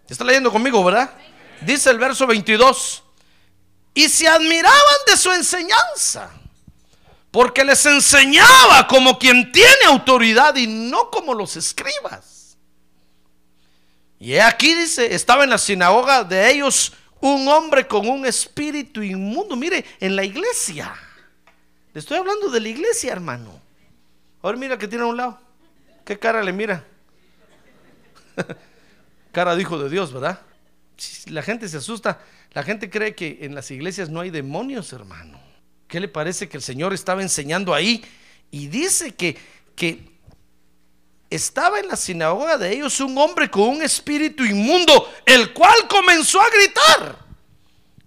[0.08, 1.10] Está leyendo conmigo, ¿verdad?
[1.60, 3.02] Dice el verso 22.
[3.94, 6.30] Y se admiraban de su enseñanza,
[7.30, 12.56] porque les enseñaba como quien tiene autoridad y no como los escribas.
[14.18, 19.56] Y aquí dice, estaba en la sinagoga de ellos un hombre con un espíritu inmundo.
[19.56, 20.94] Mire, en la iglesia
[21.98, 23.60] estoy hablando de la iglesia, hermano.
[24.42, 25.38] Ahora mira que tiene a un lado.
[26.04, 26.84] ¿Qué cara le mira?
[29.32, 30.40] cara de hijo de Dios, ¿verdad?
[31.26, 32.20] La gente se asusta.
[32.52, 35.40] La gente cree que en las iglesias no hay demonios, hermano.
[35.88, 38.04] ¿Qué le parece que el Señor estaba enseñando ahí?
[38.50, 39.36] Y dice que,
[39.74, 40.16] que
[41.30, 46.40] estaba en la sinagoga de ellos un hombre con un espíritu inmundo, el cual comenzó
[46.40, 47.18] a gritar,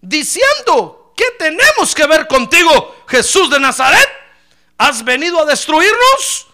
[0.01, 4.07] diciendo, ¿Qué tenemos que ver contigo, Jesús de Nazaret?
[4.77, 6.47] ¿Has venido a destruirnos?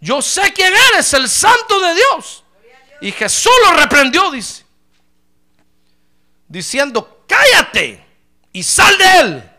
[0.00, 2.44] Yo sé quién eres, el santo de Dios.
[3.00, 4.64] Y Jesús lo reprendió, dice.
[6.46, 8.06] Diciendo, cállate
[8.52, 9.50] y sal de él.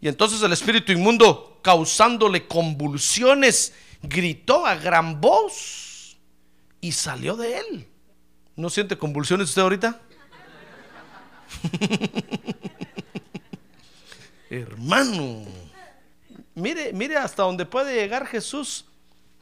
[0.00, 6.16] Y entonces el espíritu inmundo, causándole convulsiones, gritó a gran voz
[6.80, 7.86] y salió de él.
[8.56, 10.00] ¿No siente convulsiones usted ahorita?
[14.50, 15.44] Hermano,
[16.54, 18.86] mire, mire hasta dónde puede llegar Jesús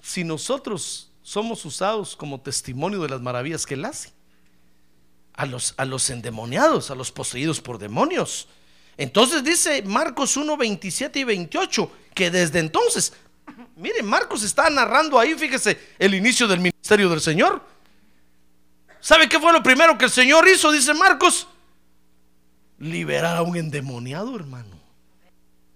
[0.03, 4.13] si nosotros somos usados como testimonio de las maravillas que él hace.
[5.35, 8.49] A los, a los endemoniados, a los poseídos por demonios.
[8.97, 13.13] Entonces dice Marcos 1, 27 y 28, que desde entonces,
[13.77, 17.63] mire, Marcos está narrando ahí, fíjese, el inicio del ministerio del Señor.
[19.01, 20.73] ¿Sabe qué fue lo primero que el Señor hizo?
[20.73, 21.47] Dice Marcos,
[22.79, 24.76] liberar a un endemoniado, hermano.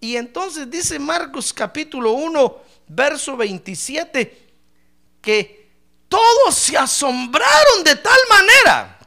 [0.01, 2.57] Y entonces dice Marcos capítulo 1,
[2.89, 4.49] verso 27,
[5.21, 5.71] que
[6.09, 8.99] todos se asombraron de tal manera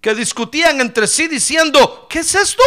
[0.00, 2.62] que discutían entre sí diciendo, ¿qué es esto?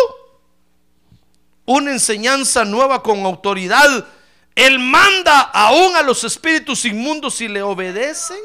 [1.66, 4.08] Una enseñanza nueva con autoridad.
[4.56, 8.40] Él manda aún a los espíritus inmundos y le obedecen.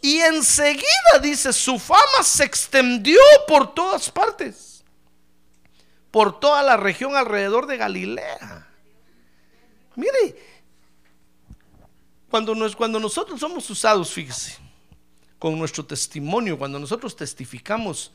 [0.00, 4.75] Y enseguida dice, su fama se extendió por todas partes
[6.16, 8.66] por toda la región alrededor de Galilea.
[9.96, 10.34] Mire,
[12.30, 14.56] cuando, cuando nosotros somos usados, fíjese,
[15.38, 18.12] con nuestro testimonio, cuando nosotros testificamos,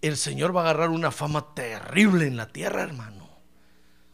[0.00, 3.28] el Señor va a agarrar una fama terrible en la tierra, hermano.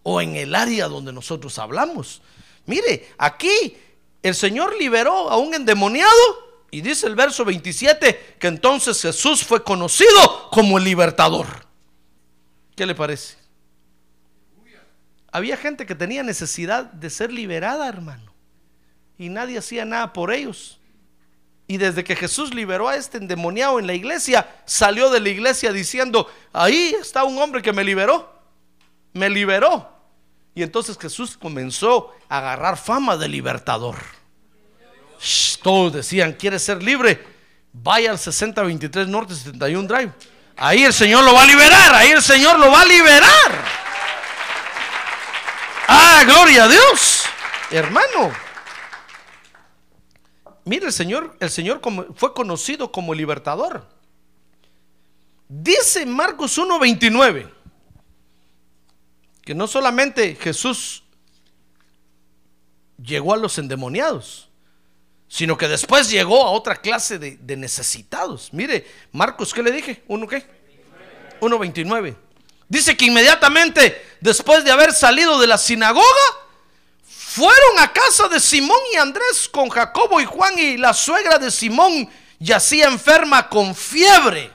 [0.03, 2.23] O en el área donde nosotros hablamos.
[2.64, 3.77] Mire, aquí
[4.23, 9.62] el Señor liberó a un endemoniado y dice el verso 27 que entonces Jesús fue
[9.62, 11.71] conocido como el libertador.
[12.75, 13.37] ¿Qué le parece?
[15.31, 18.33] Había gente que tenía necesidad de ser liberada, hermano.
[19.19, 20.79] Y nadie hacía nada por ellos.
[21.67, 25.73] Y desde que Jesús liberó a este endemoniado en la iglesia, salió de la iglesia
[25.73, 28.31] diciendo, ahí está un hombre que me liberó.
[29.15, 29.91] Me liberó.
[30.55, 33.97] Y entonces Jesús comenzó a agarrar fama de libertador.
[35.63, 37.25] todos decían, ¿quieres ser libre?
[37.73, 40.13] Vaya al 6023 Norte 71 Drive.
[40.57, 43.65] Ahí el Señor lo va a liberar, ahí el Señor lo va a liberar.
[45.88, 47.25] Ah, gloria a Dios,
[47.71, 48.33] hermano.
[50.65, 51.81] Mire, el Señor, el Señor
[52.15, 53.88] fue conocido como libertador.
[55.49, 57.62] Dice Marcos 1:29
[59.43, 61.03] que no solamente Jesús
[62.97, 64.49] llegó a los endemoniados,
[65.33, 68.53] sino que después llegó a otra clase de, necesitados.
[68.53, 70.03] Mire, Marcos, ¿qué le dije?
[70.07, 70.45] ¿Uno qué?
[71.40, 72.14] 1.29.
[72.68, 76.05] Dice que inmediatamente después de haber salido de la sinagoga,
[77.09, 81.51] fueron a casa de Simón y Andrés con Jacobo y Juan y la suegra de
[81.51, 84.51] Simón yacía enferma con fiebre.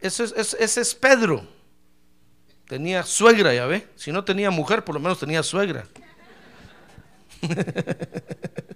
[0.00, 1.48] Ese es, ese es Pedro.
[2.66, 3.88] Tenía suegra, ya ve.
[3.96, 5.86] Si no tenía mujer, por lo menos tenía suegra.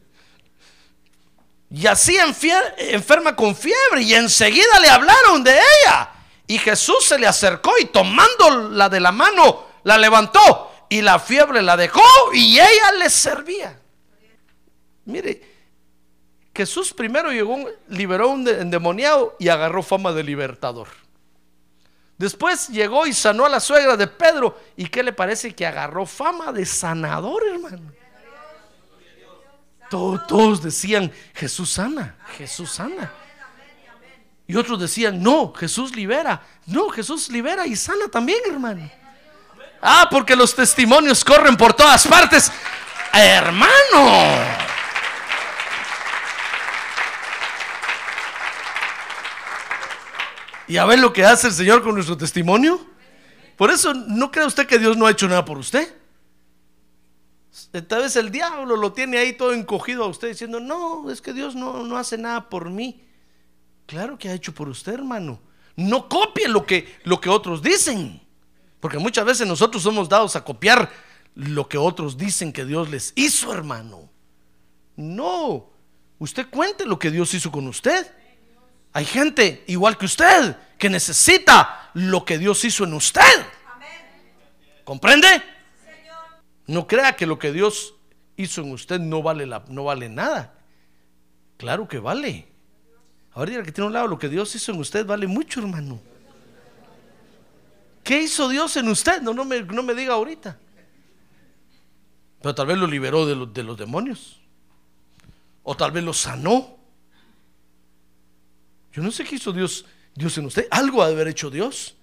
[1.75, 6.11] Yacía enfie- enferma con fiebre y enseguida le hablaron de ella.
[6.47, 11.63] Y Jesús se le acercó y tomándola de la mano, la levantó y la fiebre
[11.63, 12.03] la dejó
[12.35, 13.79] y ella le servía.
[15.07, 15.51] Mire,
[16.55, 17.59] Jesús primero llegó,
[17.89, 20.89] liberó un de- endemoniado y agarró fama de libertador.
[22.19, 24.61] Después llegó y sanó a la suegra de Pedro.
[24.77, 27.91] ¿Y qué le parece que agarró fama de sanador, hermano?
[29.93, 33.13] To- Todos decían, Jesús sana, Jesús sana.
[34.47, 36.41] Y otros decían, no, Jesús libera.
[36.65, 38.91] No, Jesús libera y sana también, hermano.
[39.83, 42.51] Ah, porque los testimonios corren por todas partes.
[43.13, 44.41] Hermano.
[50.69, 52.81] Y a ver lo que hace el Señor con nuestro testimonio.
[53.57, 55.93] Por eso, ¿no cree usted que Dios no ha hecho nada por usted?
[57.87, 61.35] Tal vez el diablo lo tiene ahí todo encogido a usted diciendo, no, es que
[61.35, 63.05] Dios no, no hace nada por mí.
[63.87, 65.39] Claro que ha hecho por usted, hermano.
[65.77, 68.23] No copie lo que, lo que otros dicen.
[68.81, 70.91] Porque muchas veces nosotros somos dados a copiar
[71.35, 74.11] lo que otros dicen que Dios les hizo, hermano.
[74.97, 75.71] No,
[76.19, 78.11] usted cuente lo que Dios hizo con usted.
[78.95, 83.47] Hay gente igual que usted que necesita lo que Dios hizo en usted.
[84.85, 85.52] ¿Comprende?
[86.67, 87.95] No crea que lo que Dios
[88.37, 90.55] hizo en usted no vale, la, no vale nada.
[91.57, 92.49] Claro que vale.
[93.33, 96.01] Ahora diga que tiene un lado, lo que Dios hizo en usted vale mucho, hermano.
[98.05, 99.23] ¿Qué hizo Dios en usted?
[99.23, 100.59] No, no, me, no me diga ahorita.
[102.41, 104.41] Pero tal vez lo liberó de los, de los demonios.
[105.63, 106.79] O tal vez lo sanó.
[108.93, 110.67] Yo no sé qué hizo Dios, Dios en usted.
[110.71, 111.97] Algo ha de haber hecho Dios.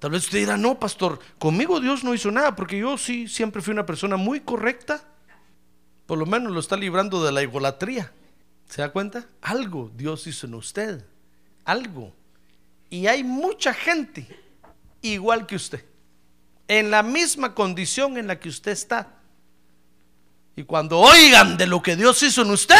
[0.00, 3.60] Tal vez usted dirá, no, pastor, conmigo Dios no hizo nada, porque yo sí siempre
[3.60, 5.04] fui una persona muy correcta.
[6.06, 8.10] Por lo menos lo está librando de la idolatría.
[8.66, 9.26] ¿Se da cuenta?
[9.42, 11.04] Algo Dios hizo en usted.
[11.66, 12.14] Algo.
[12.88, 14.26] Y hay mucha gente
[15.02, 15.84] igual que usted.
[16.66, 19.20] En la misma condición en la que usted está.
[20.56, 22.76] Y cuando oigan de lo que Dios hizo en usted,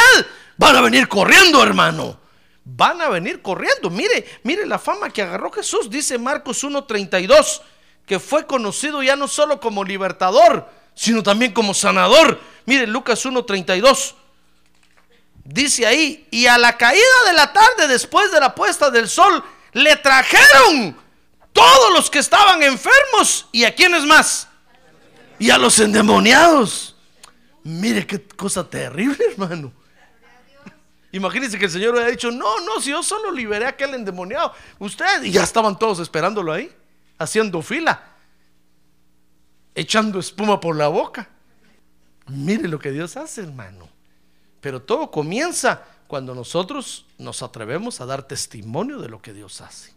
[0.56, 2.18] van a venir corriendo, hermano.
[2.64, 3.90] Van a venir corriendo.
[3.90, 5.88] Mire, mire la fama que agarró Jesús.
[5.90, 7.62] Dice Marcos 1.32,
[8.06, 12.40] que fue conocido ya no solo como libertador, sino también como sanador.
[12.66, 14.14] Mire Lucas 1.32.
[15.44, 19.42] Dice ahí, y a la caída de la tarde, después de la puesta del sol,
[19.72, 20.96] le trajeron
[21.52, 23.46] todos los que estaban enfermos.
[23.52, 24.48] ¿Y a quiénes más?
[25.38, 26.94] Y a los endemoniados.
[27.62, 29.72] Mire qué cosa terrible, hermano.
[31.12, 34.52] Imagínense que el Señor hubiera dicho, no, no, si yo solo liberé a aquel endemoniado,
[34.78, 36.72] usted, y ya estaban todos esperándolo ahí,
[37.18, 38.00] haciendo fila,
[39.74, 41.28] echando espuma por la boca.
[42.28, 43.88] Mire lo que Dios hace, hermano.
[44.60, 49.92] Pero todo comienza cuando nosotros nos atrevemos a dar testimonio de lo que Dios hace.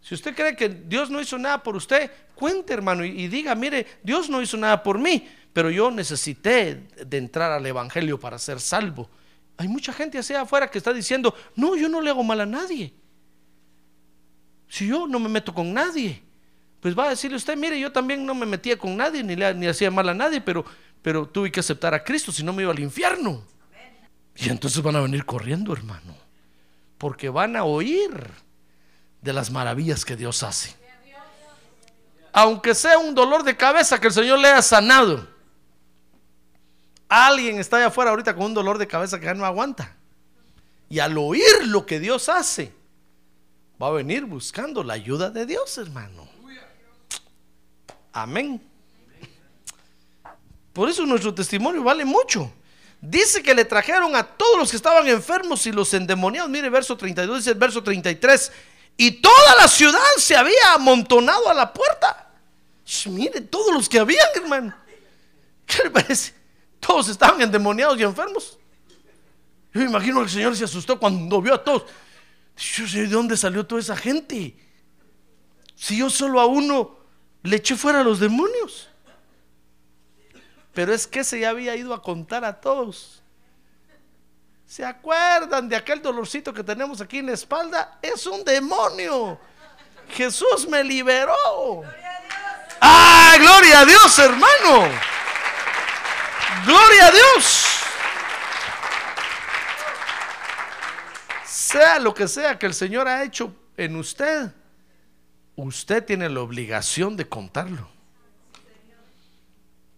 [0.00, 3.54] Si usted cree que Dios no hizo nada por usted, cuente, hermano, y, y diga,
[3.54, 8.38] mire, Dios no hizo nada por mí, pero yo necesité de entrar al Evangelio para
[8.38, 9.08] ser salvo.
[9.56, 12.46] Hay mucha gente hacia afuera que está diciendo, no, yo no le hago mal a
[12.46, 12.92] nadie.
[14.68, 16.22] Si yo no me meto con nadie,
[16.80, 19.54] pues va a decirle usted, mire, yo también no me metía con nadie, ni, le,
[19.54, 20.64] ni hacía mal a nadie, pero,
[21.00, 23.42] pero tuve que aceptar a Cristo, si no me iba al infierno.
[24.36, 26.16] Y entonces van a venir corriendo, hermano,
[26.98, 28.10] porque van a oír
[29.22, 30.74] de las maravillas que Dios hace.
[32.32, 35.33] Aunque sea un dolor de cabeza que el Señor le haya sanado.
[37.14, 39.94] Alguien está allá afuera ahorita con un dolor de cabeza que ya no aguanta.
[40.88, 42.72] Y al oír lo que Dios hace,
[43.80, 46.28] va a venir buscando la ayuda de Dios, hermano.
[48.12, 48.60] Amén.
[50.72, 52.52] Por eso nuestro testimonio vale mucho.
[53.00, 56.50] Dice que le trajeron a todos los que estaban enfermos y los endemoniados.
[56.50, 58.50] Mire, verso 32, dice el verso 33.
[58.96, 62.28] Y toda la ciudad se había amontonado a la puerta.
[63.06, 64.74] Mire, todos los que habían, hermano.
[65.64, 66.43] ¿Qué le parece?
[66.86, 68.58] Todos estaban endemoniados y enfermos.
[69.72, 71.84] Yo me imagino que el Señor se asustó cuando vio a todos.
[72.56, 74.56] Yo sé de dónde salió toda esa gente.
[75.74, 76.96] Si yo solo a uno
[77.42, 78.88] le eché fuera a los demonios.
[80.72, 83.22] Pero es que se ya había ido a contar a todos.
[84.66, 87.98] ¿Se acuerdan de aquel dolorcito que tenemos aquí en la espalda?
[88.02, 89.38] Es un demonio.
[90.10, 91.82] Jesús me liberó.
[92.80, 95.13] ¡Ah, gloria a Dios, hermano!
[96.64, 97.66] ¡Gloria a Dios!
[101.44, 104.52] Sea lo que sea que el Señor ha hecho en usted,
[105.56, 107.88] usted tiene la obligación de contarlo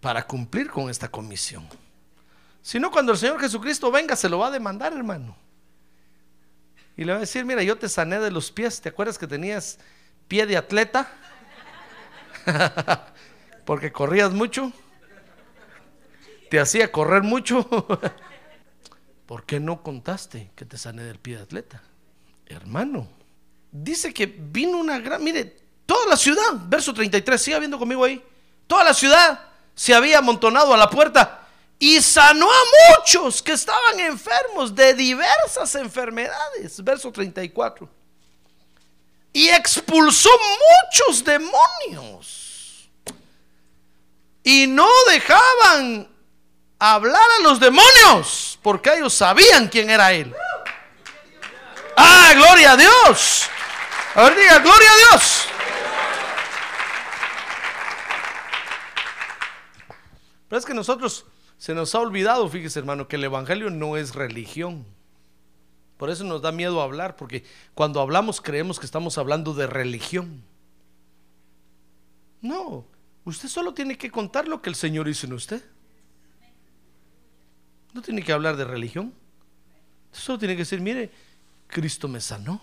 [0.01, 1.69] para cumplir con esta comisión.
[2.63, 5.37] Si no, cuando el Señor Jesucristo venga, se lo va a demandar, hermano.
[6.97, 8.81] Y le va a decir, mira, yo te sané de los pies.
[8.81, 9.79] ¿Te acuerdas que tenías
[10.29, 11.11] pie de atleta?
[13.65, 14.73] Porque corrías mucho.
[16.51, 17.69] Te hacía correr mucho.
[19.27, 21.83] ¿Por qué no contaste que te sané del pie de atleta?
[22.47, 23.09] Hermano,
[23.73, 28.23] dice que vino una gran, mire, toda la ciudad, verso 33, siga viendo conmigo ahí,
[28.67, 29.41] toda la ciudad
[29.75, 31.47] se había amontonado a la puerta
[31.79, 37.89] y sanó a muchos que estaban enfermos de diversas enfermedades, verso 34.
[39.33, 42.89] Y expulsó muchos demonios.
[44.43, 46.09] Y no dejaban
[46.79, 50.35] hablar a los demonios, porque ellos sabían quién era él.
[51.97, 53.49] Ah, gloria a Dios.
[54.15, 55.49] A ver, diga, gloria a Dios.
[60.49, 61.27] Pero es que nosotros
[61.59, 64.87] se nos ha olvidado, fíjese hermano, que el Evangelio no es religión.
[65.97, 70.45] Por eso nos da miedo hablar, porque cuando hablamos creemos que estamos hablando de religión.
[72.43, 72.87] No,
[73.25, 75.63] usted solo tiene que contar lo que el Señor hizo en usted.
[77.97, 79.15] No tiene que hablar de religión.
[80.13, 81.11] Solo tiene que decir, mire,
[81.67, 82.61] Cristo me sanó.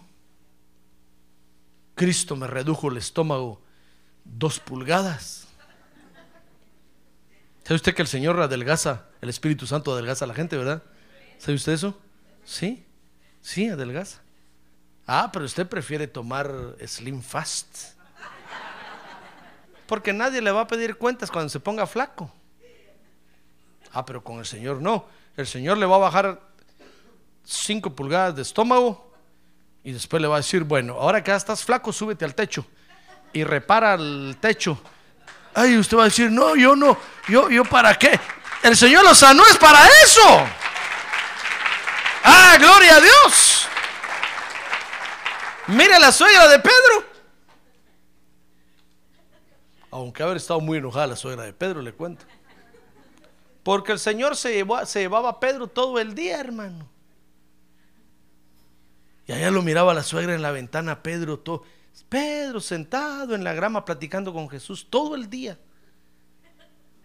[1.95, 3.59] Cristo me redujo el estómago
[4.23, 5.47] dos pulgadas.
[7.63, 10.84] ¿Sabe usted que el Señor adelgaza, el Espíritu Santo adelgaza a la gente, verdad?
[11.39, 11.99] ¿Sabe usted eso?
[12.45, 12.86] Sí,
[13.41, 14.21] sí, adelgaza.
[15.07, 17.95] Ah, pero usted prefiere tomar Slim Fast.
[19.88, 22.31] Porque nadie le va a pedir cuentas cuando se ponga flaco.
[23.91, 25.22] Ah, pero con el Señor no.
[25.36, 26.39] El Señor le va a bajar
[27.43, 29.11] 5 pulgadas de estómago
[29.84, 32.65] y después le va a decir, bueno, ahora que ya estás flaco, súbete al techo
[33.34, 34.79] y repara el techo
[35.55, 38.19] Ay, usted va a decir, no, yo no, yo, yo para qué.
[38.63, 40.47] El Señor lo sanó es para eso.
[42.23, 43.67] Ah, gloria a Dios.
[45.67, 47.13] Mire la suegra de Pedro.
[49.91, 52.25] Aunque haber estado muy enojada la suegra de Pedro, le cuento.
[53.64, 56.89] Porque el Señor se, llevaba a Pedro todo el día, hermano.
[59.26, 61.64] Y allá lo miraba la suegra en la ventana, Pedro, todo.
[62.09, 65.57] Pedro sentado en la grama platicando con Jesús todo el día.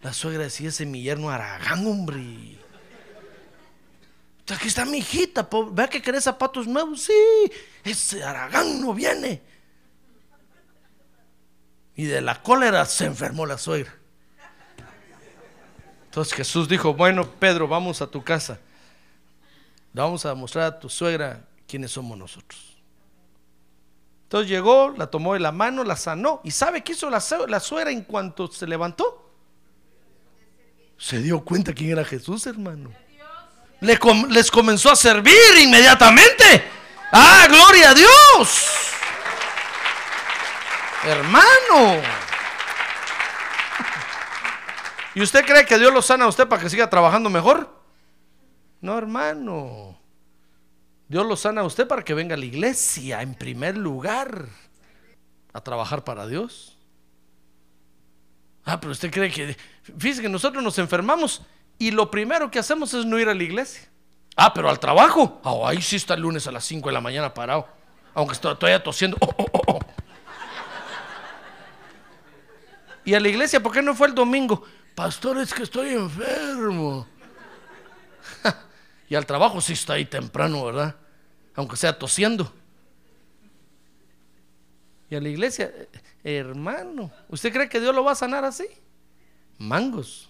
[0.01, 2.57] La suegra decía, ese mi yerno Aragán, hombre.
[4.49, 7.01] Aquí está mi hijita, vea que querés zapatos nuevos.
[7.03, 7.51] Sí,
[7.83, 9.41] ese Aragán no viene.
[11.95, 13.98] Y de la cólera se enfermó la suegra.
[16.09, 18.59] Entonces Jesús dijo, bueno, Pedro, vamos a tu casa.
[19.93, 22.81] vamos a mostrar a tu suegra quiénes somos nosotros.
[24.23, 26.41] Entonces llegó, la tomó de la mano, la sanó.
[26.43, 29.31] ¿Y sabe qué hizo la, suegra en cuanto se levantó?
[30.97, 32.91] Se dio cuenta quién era Jesús, hermano.
[33.79, 36.63] les comenzó a servir inmediatamente.
[37.11, 38.67] ¡Ah, gloria a Dios!
[41.03, 42.01] Hermano.
[45.15, 47.81] ¿Y usted cree que Dios lo sana a usted para que siga trabajando mejor?
[48.81, 49.99] No, hermano.
[51.07, 54.47] Dios lo sana a usted para que venga a la iglesia en primer lugar
[55.53, 56.77] a trabajar para Dios.
[58.63, 59.57] Ah, pero usted cree que,
[59.97, 61.41] fíjese que nosotros nos enfermamos
[61.79, 63.89] y lo primero que hacemos es no ir a la iglesia.
[64.35, 65.41] Ah, pero al trabajo.
[65.43, 67.67] Ah, ahí sí está el lunes a las 5 de la mañana parado.
[68.13, 69.17] Aunque estoy todavía tosiendo.
[69.21, 69.79] Oh, oh, oh,
[73.05, 74.63] y a la iglesia, ¿por qué no fue el domingo?
[74.99, 77.07] Pastor, es que estoy enfermo.
[79.07, 80.93] Y al trabajo sí está ahí temprano, ¿verdad?
[81.55, 82.53] Aunque sea tosiendo.
[85.09, 85.73] Y a la iglesia,
[86.21, 88.67] hermano, ¿usted cree que Dios lo va a sanar así?
[89.57, 90.29] Mangos.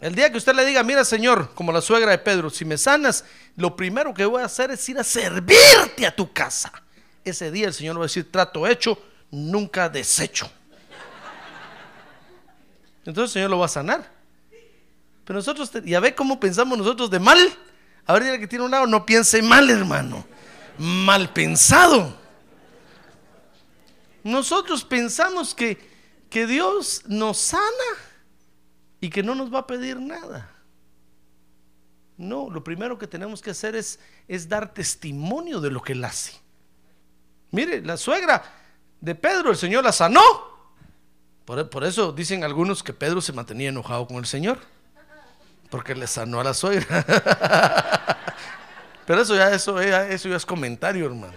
[0.00, 2.78] El día que usted le diga, mira Señor, como la suegra de Pedro, si me
[2.78, 6.72] sanas, lo primero que voy a hacer es ir a servirte a tu casa.
[7.22, 8.98] Ese día el Señor va a decir, trato hecho,
[9.30, 10.50] nunca deshecho.
[13.06, 14.10] Entonces el Señor lo va a sanar.
[15.24, 17.38] Pero nosotros, ya ve cómo pensamos nosotros de mal.
[18.06, 20.24] A ver, el que tiene un lado, no piense mal, hermano.
[20.78, 22.16] Mal pensado.
[24.22, 25.78] Nosotros pensamos que,
[26.30, 27.62] que Dios nos sana
[29.00, 30.50] y que no nos va a pedir nada.
[32.16, 36.04] No, lo primero que tenemos que hacer es, es dar testimonio de lo que Él
[36.04, 36.32] hace.
[37.50, 38.42] Mire, la suegra
[39.00, 40.22] de Pedro, el Señor la sanó.
[41.46, 44.58] Por, eso dicen algunos que Pedro se mantenía enojado con el Señor.
[45.70, 47.04] Porque le sanó a la suegra.
[49.06, 51.34] Pero eso ya, eso, ya- eso ya es comentario, hermano.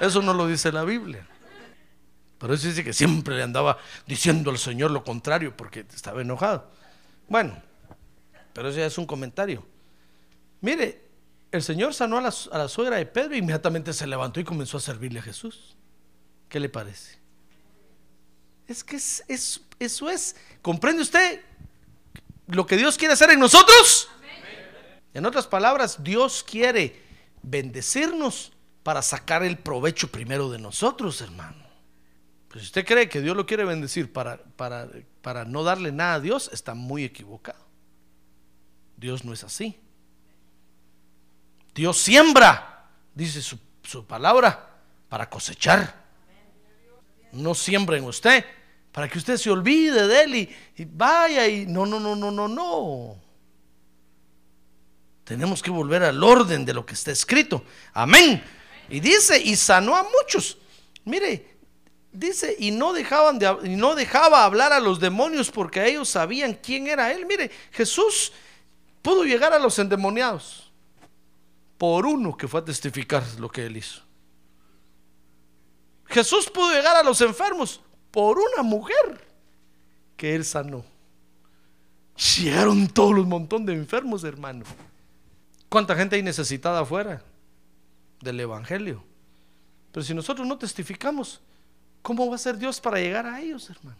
[0.00, 1.26] Eso no lo dice la Biblia.
[2.38, 6.70] Pero eso dice que siempre le andaba diciendo al Señor lo contrario porque estaba enojado.
[7.28, 7.62] Bueno,
[8.52, 9.64] pero eso ya es un comentario.
[10.60, 11.02] Mire,
[11.50, 14.78] el Señor sanó a la, a suegra de Pedro e inmediatamente se levantó y comenzó
[14.78, 15.76] a servirle a Jesús.
[16.48, 17.21] ¿Qué le parece?
[18.72, 20.34] Es que es, es- eso es.
[20.62, 21.42] ¿Comprende usted
[22.46, 24.08] lo que Dios quiere hacer en nosotros?
[25.14, 27.02] En otras palabras, Dios quiere
[27.42, 28.52] bendecirnos
[28.82, 31.62] para sacar el provecho primero de nosotros, hermano.
[32.48, 34.40] Pues si usted cree que Dios lo quiere bendecir para,
[35.46, 37.62] no darle nada a Dios, está muy equivocado.
[38.96, 39.78] Dios no es así.
[41.74, 44.70] Dios siembra, dice su palabra,
[45.10, 46.00] para cosechar.
[47.32, 48.44] No siembra en usted,
[48.92, 52.46] para que usted se olvide de él y, vaya y no, no, no, no, no,
[52.46, 53.16] no.
[55.24, 57.64] Tenemos que volver al orden de lo que está escrito.
[57.94, 58.42] Amén.
[58.90, 60.58] Y dice, y sanó a muchos.
[61.06, 61.56] Mire,
[62.12, 66.52] dice, y no dejaban de y no dejaba hablar a los demonios porque ellos sabían
[66.62, 67.24] quién era él.
[67.24, 68.32] Mire, Jesús
[69.00, 70.70] pudo llegar a los endemoniados
[71.78, 74.02] por uno que fue a testificar lo que él hizo.
[76.04, 77.80] Jesús pudo llegar a los enfermos
[78.12, 79.26] por una mujer
[80.16, 80.84] que él sanó.
[82.36, 84.64] Llegaron todos los montón de enfermos, hermano.
[85.68, 87.22] ¿Cuánta gente hay necesitada afuera
[88.20, 89.02] del Evangelio?
[89.90, 91.40] Pero si nosotros no testificamos,
[92.02, 93.98] ¿cómo va a ser Dios para llegar a ellos, hermano?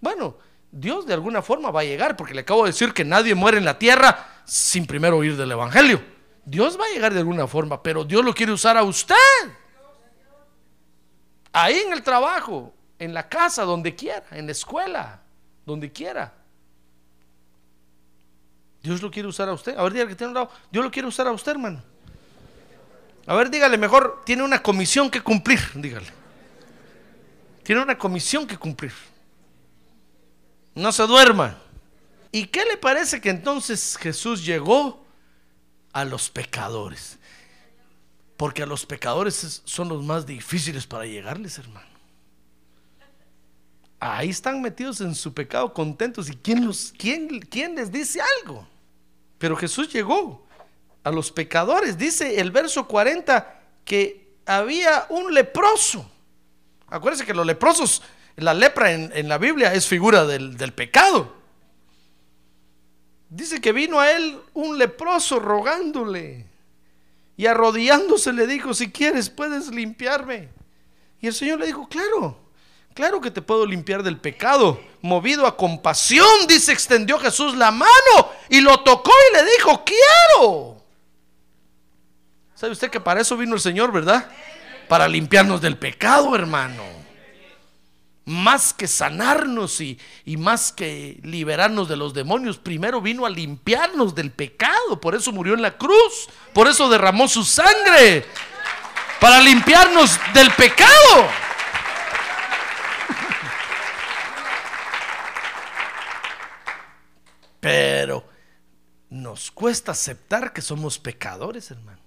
[0.00, 0.36] Bueno,
[0.72, 3.58] Dios de alguna forma va a llegar, porque le acabo de decir que nadie muere
[3.58, 6.02] en la tierra sin primero oír del Evangelio.
[6.44, 9.14] Dios va a llegar de alguna forma, pero Dios lo quiere usar a usted.
[11.52, 15.20] Ahí en el trabajo, en la casa, donde quiera, en la escuela,
[15.66, 16.32] donde quiera.
[18.82, 19.76] Dios lo quiere usar a usted.
[19.76, 20.50] A ver, dígale que tiene un lado.
[20.70, 21.82] Dios lo quiere usar a usted, hermano.
[23.26, 26.08] A ver, dígale, mejor tiene una comisión que cumplir, dígale.
[27.62, 28.92] Tiene una comisión que cumplir.
[30.74, 31.56] No se duerma.
[32.32, 35.04] ¿Y qué le parece que entonces Jesús llegó
[35.92, 37.18] a los pecadores?
[38.42, 41.86] Porque a los pecadores es- son los más difíciles para llegarles, hermano.
[44.00, 46.28] Ahí están metidos en su pecado contentos.
[46.28, 48.66] ¿Y quién, los, quién, les dice algo?
[49.38, 50.44] Pero Jesús llegó
[51.04, 51.96] a los pecadores.
[51.96, 56.10] Dice el verso 40 que había un leproso.
[56.88, 58.02] Acuérdense que los leprosos,
[58.34, 61.32] la lepra en, la Biblia es figura del pecado.
[63.28, 66.50] Dice que vino a él un leproso rogándole
[67.42, 70.50] y arrodillándose le dijo, si quieres puedes limpiarme.
[71.20, 72.38] Y el Señor le dijo, claro,
[72.94, 74.80] claro que te puedo limpiar del pecado.
[75.00, 80.84] Movido a compasión, dice, extendió Jesús la mano y lo tocó y le dijo, quiero.
[82.54, 84.30] ¿Sabe usted que para eso vino el Señor, verdad?
[84.88, 87.01] Para limpiarnos del pecado, hermano.
[88.24, 94.14] Más que sanarnos y, y más que liberarnos de los demonios, primero vino a limpiarnos
[94.14, 95.00] del pecado.
[95.00, 96.28] Por eso murió en la cruz.
[96.52, 98.24] Por eso derramó su sangre.
[99.20, 101.28] Para limpiarnos del pecado.
[107.62, 108.28] Pero
[109.08, 112.00] nos cuesta aceptar que somos pecadores, hermano.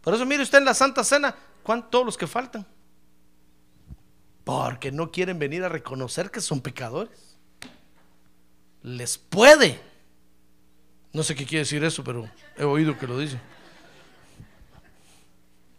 [0.00, 2.66] Por eso mire usted en la Santa Cena, ¿cuántos los que faltan?
[4.44, 7.38] Porque no quieren venir a reconocer que son pecadores.
[8.82, 9.80] Les puede.
[11.12, 13.40] No sé qué quiere decir eso, pero he oído que lo dice.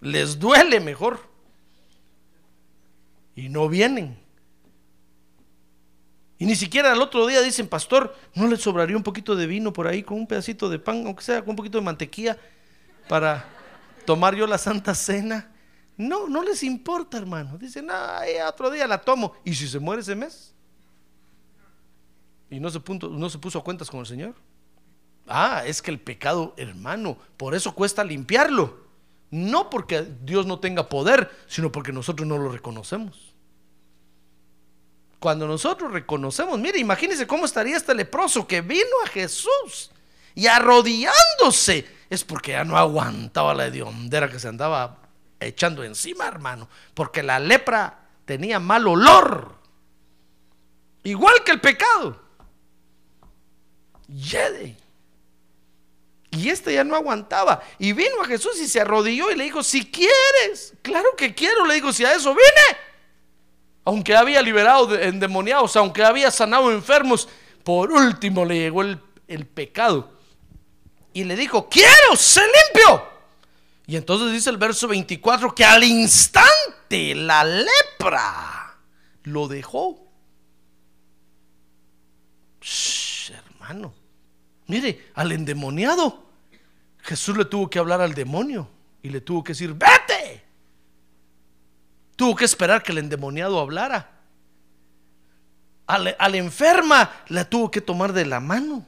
[0.01, 1.19] Les duele mejor.
[3.35, 4.17] Y no vienen.
[6.37, 9.71] Y ni siquiera al otro día dicen, pastor, ¿no le sobraría un poquito de vino
[9.71, 12.37] por ahí con un pedacito de pan, aunque sea con un poquito de mantequilla,
[13.07, 13.45] para
[14.05, 15.54] tomar yo la santa cena?
[15.97, 17.57] No, no les importa, hermano.
[17.57, 19.33] Dicen, ah, otro día la tomo.
[19.43, 20.53] ¿Y si se muere ese mes?
[22.49, 24.35] ¿Y no se, punto- no se puso a cuentas con el Señor?
[25.27, 28.85] Ah, es que el pecado, hermano, por eso cuesta limpiarlo.
[29.31, 33.33] No porque Dios no tenga poder, sino porque nosotros no lo reconocemos.
[35.19, 39.89] Cuando nosotros reconocemos, mire, imagínense cómo estaría este leproso que vino a Jesús
[40.35, 41.87] y arrodillándose.
[42.09, 44.99] Es porque ya no aguantaba la hediondera que se andaba
[45.39, 46.67] echando encima, hermano.
[46.93, 49.55] Porque la lepra tenía mal olor.
[51.03, 52.19] Igual que el pecado.
[54.07, 54.77] Yede.
[56.31, 57.61] Y este ya no aguantaba.
[57.79, 61.65] Y vino a Jesús y se arrodilló y le dijo, si quieres, claro que quiero,
[61.65, 62.79] le digo, si a eso vine.
[63.85, 67.29] Aunque había liberado de- endemoniados, aunque había sanado enfermos,
[67.63, 70.11] por último le llegó el, el pecado.
[71.13, 73.14] Y le dijo, quiero, sé limpio.
[73.87, 78.77] Y entonces dice el verso 24 que al instante la lepra
[79.23, 80.07] lo dejó.
[82.61, 83.93] Shh, hermano.
[84.67, 86.25] Mire, al endemoniado,
[86.99, 88.67] Jesús le tuvo que hablar al demonio
[89.03, 90.43] y le tuvo que decir, vete.
[92.15, 94.11] Tuvo que esperar que el endemoniado hablara.
[95.85, 98.87] A a la enferma la tuvo que tomar de la mano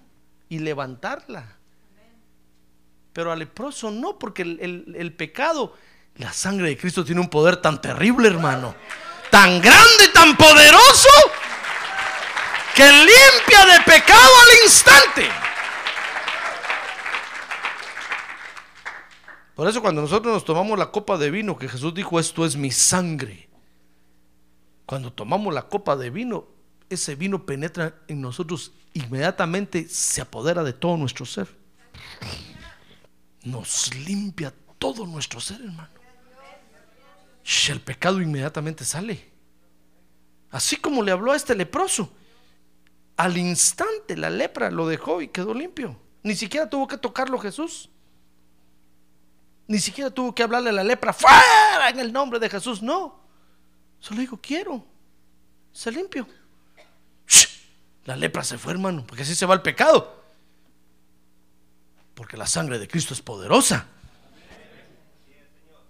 [0.49, 1.56] y levantarla.
[3.18, 5.76] Pero al leproso no, porque el, pecado,
[6.18, 8.76] la sangre de Cristo tiene un poder tan terrible, hermano.
[9.32, 11.09] Tan grande tan poderoso
[12.76, 15.30] que limpia de pecado al instante.
[19.55, 22.55] Por eso cuando nosotros nos tomamos la copa de vino, que Jesús dijo, esto es
[22.55, 23.49] mi sangre.
[24.86, 26.45] Cuando tomamos la copa de vino,
[26.88, 31.47] ese vino penetra en nosotros inmediatamente, se apodera de todo nuestro ser.
[33.47, 35.89] Nos limpia todo nuestro ser, hermano.
[37.69, 39.31] El pecado inmediatamente sale.
[40.51, 42.11] Así como le habló a este leproso.
[43.15, 45.97] Al instante la lepra lo dejó y quedó limpio.
[46.23, 47.89] Ni siquiera tuvo que tocarlo Jesús.
[49.65, 52.81] Ni siquiera tuvo que hablarle a la lepra, fuera en el nombre de Jesús.
[52.81, 53.17] No.
[53.99, 54.85] Solo dijo, quiero.
[55.71, 56.27] Se limpio.
[58.03, 60.16] La lepra se fue, hermano, porque así se va el pecado.
[62.18, 63.86] Porque la sangre de Cristo es poderosa.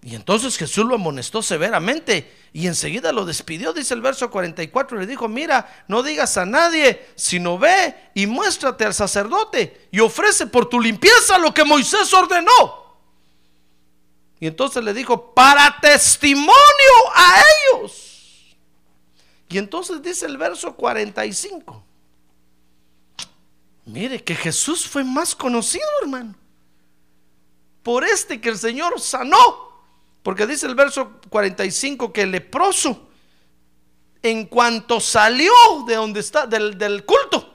[0.02, 5.00] Y entonces Jesús lo amonestó severamente y enseguida lo despidió, dice el verso 44, y
[5.00, 10.48] le dijo, mira, no digas a nadie, sino ve y muéstrate al sacerdote y ofrece
[10.48, 12.98] por tu limpieza lo que Moisés ordenó.
[14.42, 16.54] Y entonces le dijo, para testimonio
[17.16, 17.42] a
[17.74, 18.58] ellos.
[19.48, 21.87] Y entonces dice el verso 45.
[23.88, 26.36] Mire que Jesús fue más conocido, hermano.
[27.84, 29.72] Por este que el Señor sanó.
[30.22, 33.08] Porque dice el verso 45 que el leproso,
[34.22, 35.54] en cuanto salió
[35.88, 37.54] de donde está, del, culto,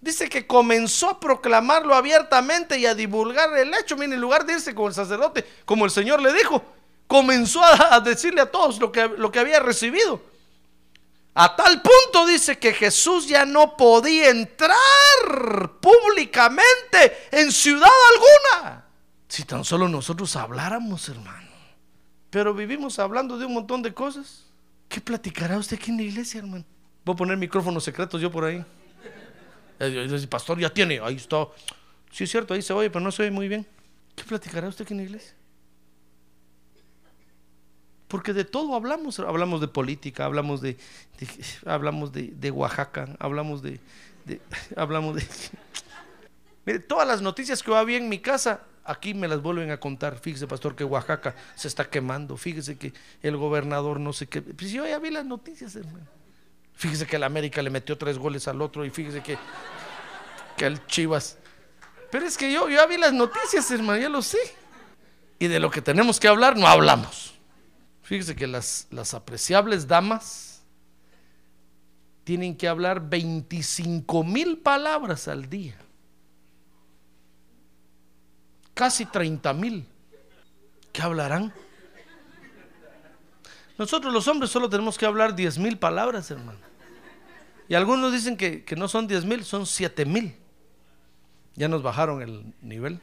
[0.00, 3.94] dice que comenzó a proclamarlo abiertamente y a divulgar el hecho.
[3.94, 6.64] Mire, en lugar de irse con el sacerdote, como el Señor le dijo,
[7.06, 10.31] comenzó a, a decirle a todos lo que, lo que había recibido.
[11.34, 14.76] A tal punto dice que Jesús ya no podía entrar
[15.80, 18.84] públicamente en ciudad alguna.
[19.28, 21.48] Si tan solo nosotros habláramos, hermano.
[22.28, 24.44] Pero vivimos hablando de un montón de cosas.
[24.88, 26.64] ¿Qué platicará usted aquí en la iglesia, hermano?
[27.04, 28.62] Voy a poner micrófonos secretos yo por ahí.
[29.80, 31.48] Eh, El pastor ya tiene, ahí está.
[32.10, 33.66] Sí, es cierto, ahí se oye, pero no se oye muy bien.
[34.14, 35.34] ¿Qué platicará usted aquí en la iglesia?
[38.12, 40.76] Porque de todo hablamos, hablamos de política, hablamos de,
[41.64, 43.80] hablamos de, Oaxaca, hablamos de,
[44.76, 45.26] hablamos de
[46.66, 50.18] Mire, todas las noticias que bien en mi casa, aquí me las vuelven a contar.
[50.18, 52.36] Fíjese, pastor, que Oaxaca se está quemando.
[52.36, 52.92] Fíjese que
[53.22, 54.42] el gobernador no sé qué.
[54.42, 56.06] Pues yo ya vi las noticias, hermano.
[56.74, 59.38] Fíjese que el América le metió tres goles al otro y fíjese que,
[60.58, 61.38] que el Chivas.
[62.10, 64.54] Pero es que yo, yo ya vi las noticias, hermano, ya lo sé.
[65.38, 67.32] Y de lo que tenemos que hablar, no hablamos.
[68.12, 70.62] Fíjese que las, las apreciables damas
[72.24, 75.78] tienen que hablar 25 mil palabras al día.
[78.74, 79.86] Casi 30 mil.
[80.92, 81.54] ¿Qué hablarán?
[83.78, 86.58] Nosotros los hombres solo tenemos que hablar 10 mil palabras, hermano.
[87.66, 90.36] Y algunos dicen que, que no son 10 mil, son 7 mil.
[91.54, 93.00] Ya nos bajaron el nivel.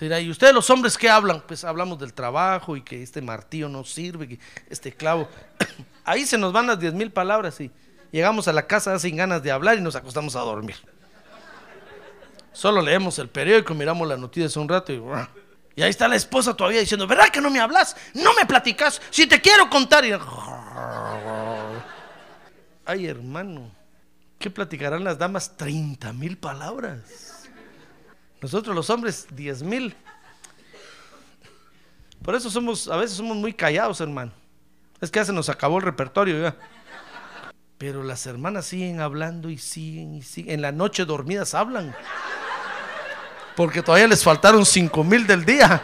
[0.00, 1.42] ¿Y ustedes los hombres qué hablan?
[1.46, 4.38] Pues hablamos del trabajo y que este martillo no sirve, que
[4.68, 5.28] este clavo.
[6.04, 7.70] Ahí se nos van las 10 mil palabras y
[8.10, 10.76] llegamos a la casa sin ganas de hablar y nos acostamos a dormir.
[12.52, 15.02] Solo leemos el periódico, miramos las noticias un rato y,
[15.76, 17.96] y ahí está la esposa todavía diciendo, ¿verdad que no me hablas?
[18.14, 20.04] No me platicas, si te quiero contar.
[20.04, 20.12] Y,
[22.84, 23.70] Ay, hermano,
[24.38, 25.56] ¿qué platicarán las damas?
[25.56, 27.33] 30 mil palabras.
[28.44, 29.96] Nosotros los hombres, 10 mil.
[32.22, 34.32] Por eso somos, a veces somos muy callados, hermano.
[35.00, 36.56] Es que ya se nos acabó el repertorio ya.
[37.78, 40.56] Pero las hermanas siguen hablando y siguen y siguen.
[40.56, 41.96] En la noche dormidas hablan.
[43.56, 45.82] Porque todavía les faltaron 5 mil del día.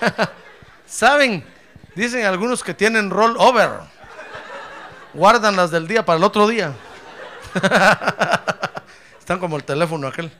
[0.86, 1.44] ¿Saben?
[1.96, 3.80] Dicen algunos que tienen roll over.
[5.12, 6.72] Guardan las del día para el otro día.
[9.18, 10.30] Están como el teléfono aquel.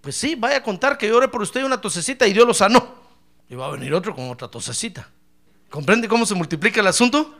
[0.00, 2.54] Pues sí, vaya a contar que yo oré por usted una tosecita y Dios lo
[2.54, 3.00] sanó.
[3.48, 5.08] Y va a venir otro con otra tosecita.
[5.68, 7.36] ¿Comprende cómo se multiplica el asunto?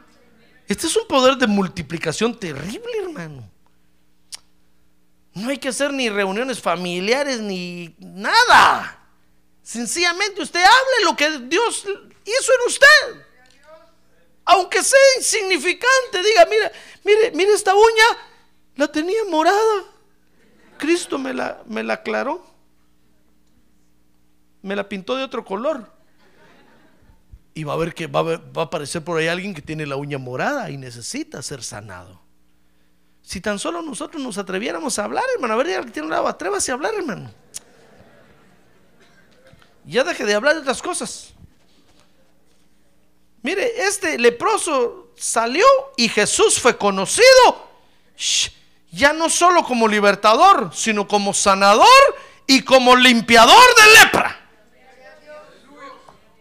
[0.66, 3.48] Este es un poder de multiplicación terrible, hermano.
[5.34, 8.98] No hay que hacer ni reuniones familiares ni nada.
[9.62, 11.86] Sencillamente usted hable lo que Dios
[12.24, 13.26] hizo en usted.
[14.44, 16.72] Aunque sea insignificante, diga, mira,
[17.04, 18.04] mire, mire esta uña,
[18.74, 19.84] la tenía morada.
[20.76, 22.44] Cristo me la, me la aclaró.
[24.62, 25.92] Me la pintó de otro color.
[27.54, 29.96] Y va a ver que va va a aparecer por ahí alguien que tiene la
[29.96, 32.20] uña morada y necesita ser sanado.
[33.30, 36.10] Si tan solo nosotros nos atreviéramos a hablar, hermano, a ver, alguien que tiene un
[36.10, 37.30] lado, atrévase a hablar, hermano.
[39.84, 41.32] Ya deje de hablar de otras cosas.
[43.42, 45.64] Mire, este leproso salió
[45.96, 47.70] y Jesús fue conocido.
[48.90, 51.86] Ya no solo como libertador, sino como sanador
[52.48, 54.39] y como limpiador de lepra.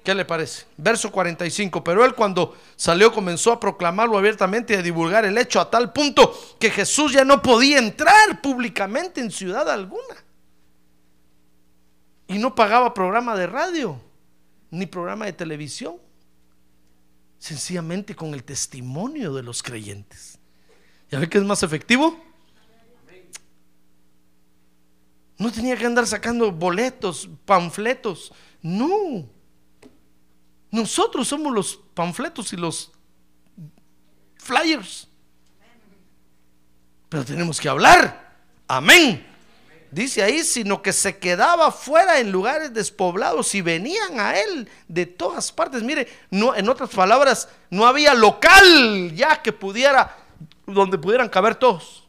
[0.10, 0.66] ¿Qué le parece?
[0.76, 1.84] Verso 45.
[1.84, 5.94] Pero él cuando salió comenzó a proclamarlo abiertamente y a divulgar el hecho a tal
[5.94, 10.16] punto que Jesús ya no podía entrar públicamente en ciudad alguna.
[12.26, 14.02] Y no pagaba programa de radio
[14.72, 15.98] ni programa de televisión.
[17.38, 20.40] Sencillamente con el testimonio de los creyentes.
[21.12, 22.20] ¿Ya ve que es más efectivo?
[25.38, 28.34] No tenía que andar sacando boletos, panfletos.
[28.64, 29.38] No.
[30.72, 32.92] Nosotros somos los panfletos y los
[34.38, 35.08] flyers.
[37.10, 38.38] Pero tenemos que hablar.
[38.68, 39.26] Amén.
[39.92, 45.08] Dice ahí, sino que se quedaba fuera en lugares despoblados y venían a él de
[45.08, 45.82] todas partes.
[45.82, 50.16] Mire, no, en otras palabras, no había local ya que pudiera,
[50.68, 52.08] donde pudieran caber todos.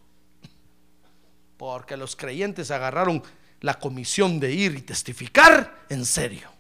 [1.57, 3.23] Porque los creyentes agarraron
[3.61, 6.60] la comisión de ir y testificar en serio.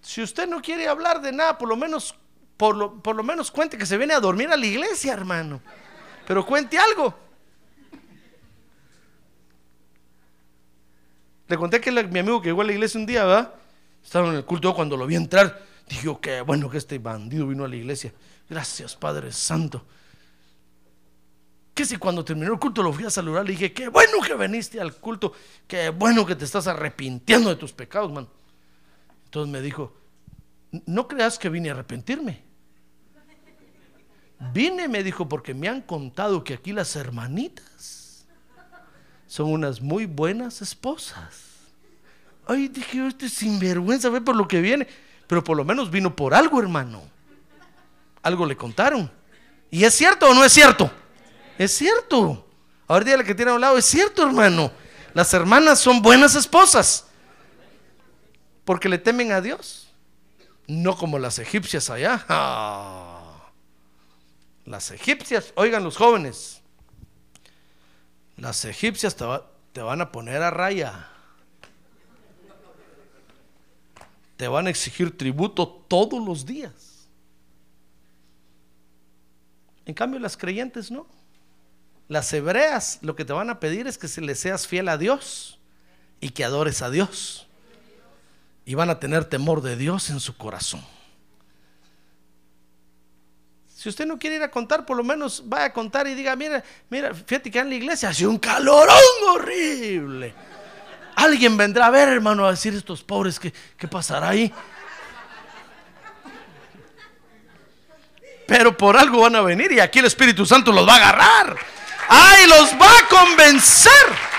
[0.00, 2.14] Si usted no quiere hablar de nada, por lo menos,
[2.56, 5.60] por lo, por lo menos cuente que se viene a dormir a la iglesia, hermano.
[6.26, 7.14] Pero cuente algo.
[11.48, 13.54] Le conté que mi amigo que llegó a la iglesia un día, ¿verdad?
[14.02, 15.60] Estaba en el culto cuando lo vi entrar.
[15.88, 18.12] Dije, qué bueno que este bandido vino a la iglesia.
[18.48, 19.84] Gracias, Padre Santo.
[21.74, 24.34] Que si cuando terminó el culto lo fui a saludar, le dije, qué bueno que
[24.34, 25.32] viniste al culto,
[25.66, 28.28] qué bueno que te estás arrepintiendo de tus pecados, man.
[29.30, 29.94] Entonces me dijo,
[30.86, 32.42] no creas que vine a arrepentirme.
[34.52, 38.26] Vine, me dijo, porque me han contado que aquí las hermanitas
[39.28, 41.44] son unas muy buenas esposas.
[42.44, 44.88] Ay, dije, este sinvergüenza, ve por lo que viene.
[45.28, 47.00] Pero por lo menos vino por algo, hermano.
[48.24, 49.08] Algo le contaron.
[49.70, 50.90] ¿Y es cierto o no es cierto?
[51.56, 52.48] Es cierto.
[52.88, 54.72] Ahora dígale que tiene a un lado, es cierto, hermano.
[55.14, 57.06] Las hermanas son buenas esposas.
[58.70, 59.88] Porque le temen a Dios.
[60.68, 62.24] No como las egipcias allá.
[62.28, 63.50] Ah.
[64.64, 66.62] Las egipcias, oigan los jóvenes.
[68.36, 71.08] Las egipcias te van a poner a raya.
[74.36, 77.08] Te van a exigir tributo todos los días.
[79.84, 81.08] En cambio, las creyentes no.
[82.06, 85.58] Las hebreas lo que te van a pedir es que se seas fiel a Dios
[86.20, 87.48] y que adores a Dios.
[88.70, 90.80] Y van a tener temor de Dios en su corazón.
[93.74, 96.36] Si usted no quiere ir a contar, por lo menos vaya a contar y diga,
[96.36, 98.96] mira, mira, fíjate que en la iglesia hace un calorón
[99.28, 100.32] horrible.
[101.16, 104.54] Alguien vendrá a ver, hermano, a decir estos pobres, ¿qué, qué pasará ahí?
[108.46, 111.56] Pero por algo van a venir y aquí el Espíritu Santo los va a agarrar.
[112.08, 114.29] ¡Ay, los va a convencer!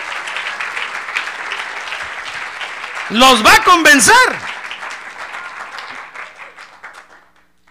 [3.12, 4.16] Los va a convencer.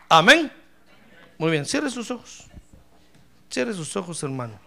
[0.08, 0.52] Amén.
[1.38, 2.44] Muy bien, cierre sus ojos.
[3.48, 4.58] Cierre sus ojos, hermano.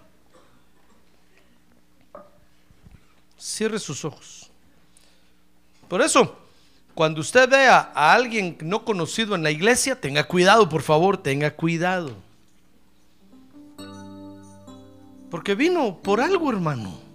[3.38, 4.50] Cierre sus ojos.
[5.88, 6.36] Por eso,
[6.96, 11.52] cuando usted vea a alguien no conocido en la iglesia, tenga cuidado, por favor, tenga
[11.52, 12.16] cuidado.
[15.30, 17.12] Porque vino por algo, hermano.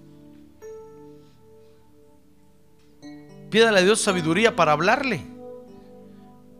[3.51, 5.25] Pídale a Dios sabiduría para hablarle.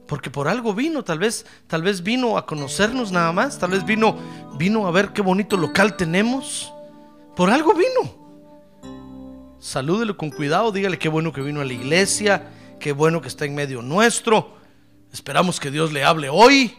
[0.07, 3.85] Porque por algo vino, tal vez, tal vez vino a conocernos nada más, tal vez
[3.85, 4.17] vino,
[4.57, 6.73] vino a ver qué bonito local tenemos.
[7.37, 8.17] Por algo vino.
[9.61, 12.49] Salúdelo con cuidado, dígale qué bueno que vino a la iglesia,
[12.81, 14.57] qué bueno que está en medio nuestro.
[15.13, 16.75] Esperamos que Dios le hable hoy,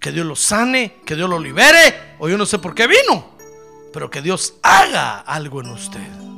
[0.00, 3.36] que Dios lo sane, que Dios lo libere, o yo no sé por qué vino,
[3.92, 6.33] pero que Dios haga algo en usted.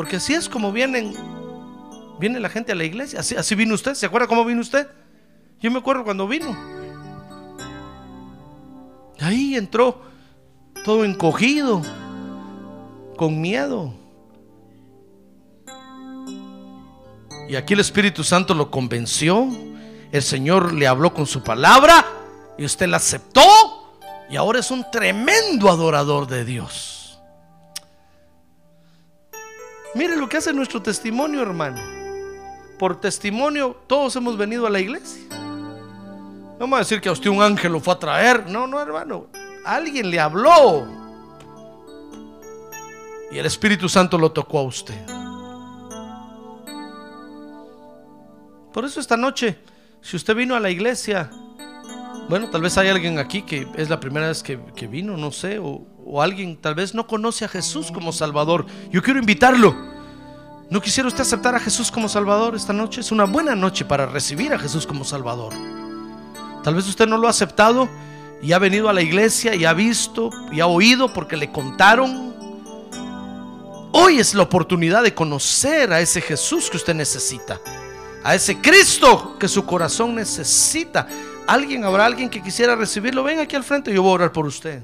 [0.00, 1.14] Porque así es como vienen,
[2.18, 3.20] viene la gente a la iglesia.
[3.20, 3.92] Así, así vino usted.
[3.92, 4.88] ¿Se acuerda cómo vino usted?
[5.60, 6.56] Yo me acuerdo cuando vino.
[9.20, 10.00] Ahí entró
[10.86, 11.82] todo encogido,
[13.18, 13.92] con miedo.
[17.46, 19.48] Y aquí el Espíritu Santo lo convenció.
[20.12, 22.06] El Señor le habló con su palabra
[22.56, 23.42] y usted la aceptó.
[24.30, 26.99] Y ahora es un tremendo adorador de Dios.
[29.94, 31.80] Mire lo que hace nuestro testimonio, hermano.
[32.78, 35.22] Por testimonio, todos hemos venido a la iglesia.
[35.30, 38.48] No vamos a decir que a usted un ángel lo fue a traer.
[38.48, 39.26] No, no, hermano.
[39.64, 40.86] Alguien le habló.
[43.32, 45.06] Y el Espíritu Santo lo tocó a usted.
[48.72, 49.58] Por eso esta noche,
[50.00, 51.30] si usted vino a la iglesia,
[52.28, 55.32] bueno, tal vez hay alguien aquí que es la primera vez que, que vino, no
[55.32, 59.76] sé, o, o alguien tal vez no conoce a Jesús como Salvador, yo quiero invitarlo.
[60.68, 63.00] ¿No quisiera usted aceptar a Jesús como Salvador esta noche?
[63.00, 65.52] Es una buena noche para recibir a Jesús como Salvador.
[66.64, 67.88] Tal vez usted no lo ha aceptado
[68.42, 72.34] y ha venido a la iglesia y ha visto y ha oído porque le contaron.
[73.92, 77.60] Hoy es la oportunidad de conocer a ese Jesús que usted necesita,
[78.24, 81.06] a ese Cristo que su corazón necesita.
[81.46, 83.24] Alguien, habrá alguien que quisiera recibirlo.
[83.24, 84.82] Ven aquí al frente, yo voy a orar por usted.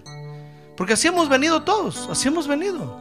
[0.76, 3.00] Porque así hemos venido todos, así hemos venido.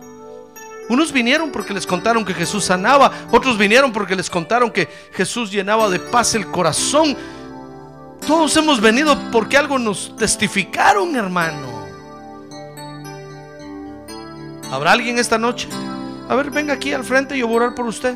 [0.87, 5.51] Unos vinieron porque les contaron que Jesús sanaba, otros vinieron porque les contaron que Jesús
[5.51, 7.17] llenaba de paz el corazón.
[8.25, 11.85] Todos hemos venido porque algo nos testificaron, hermano.
[14.71, 15.67] ¿Habrá alguien esta noche?
[16.29, 18.15] A ver, venga aquí al frente y yo voy a orar por usted.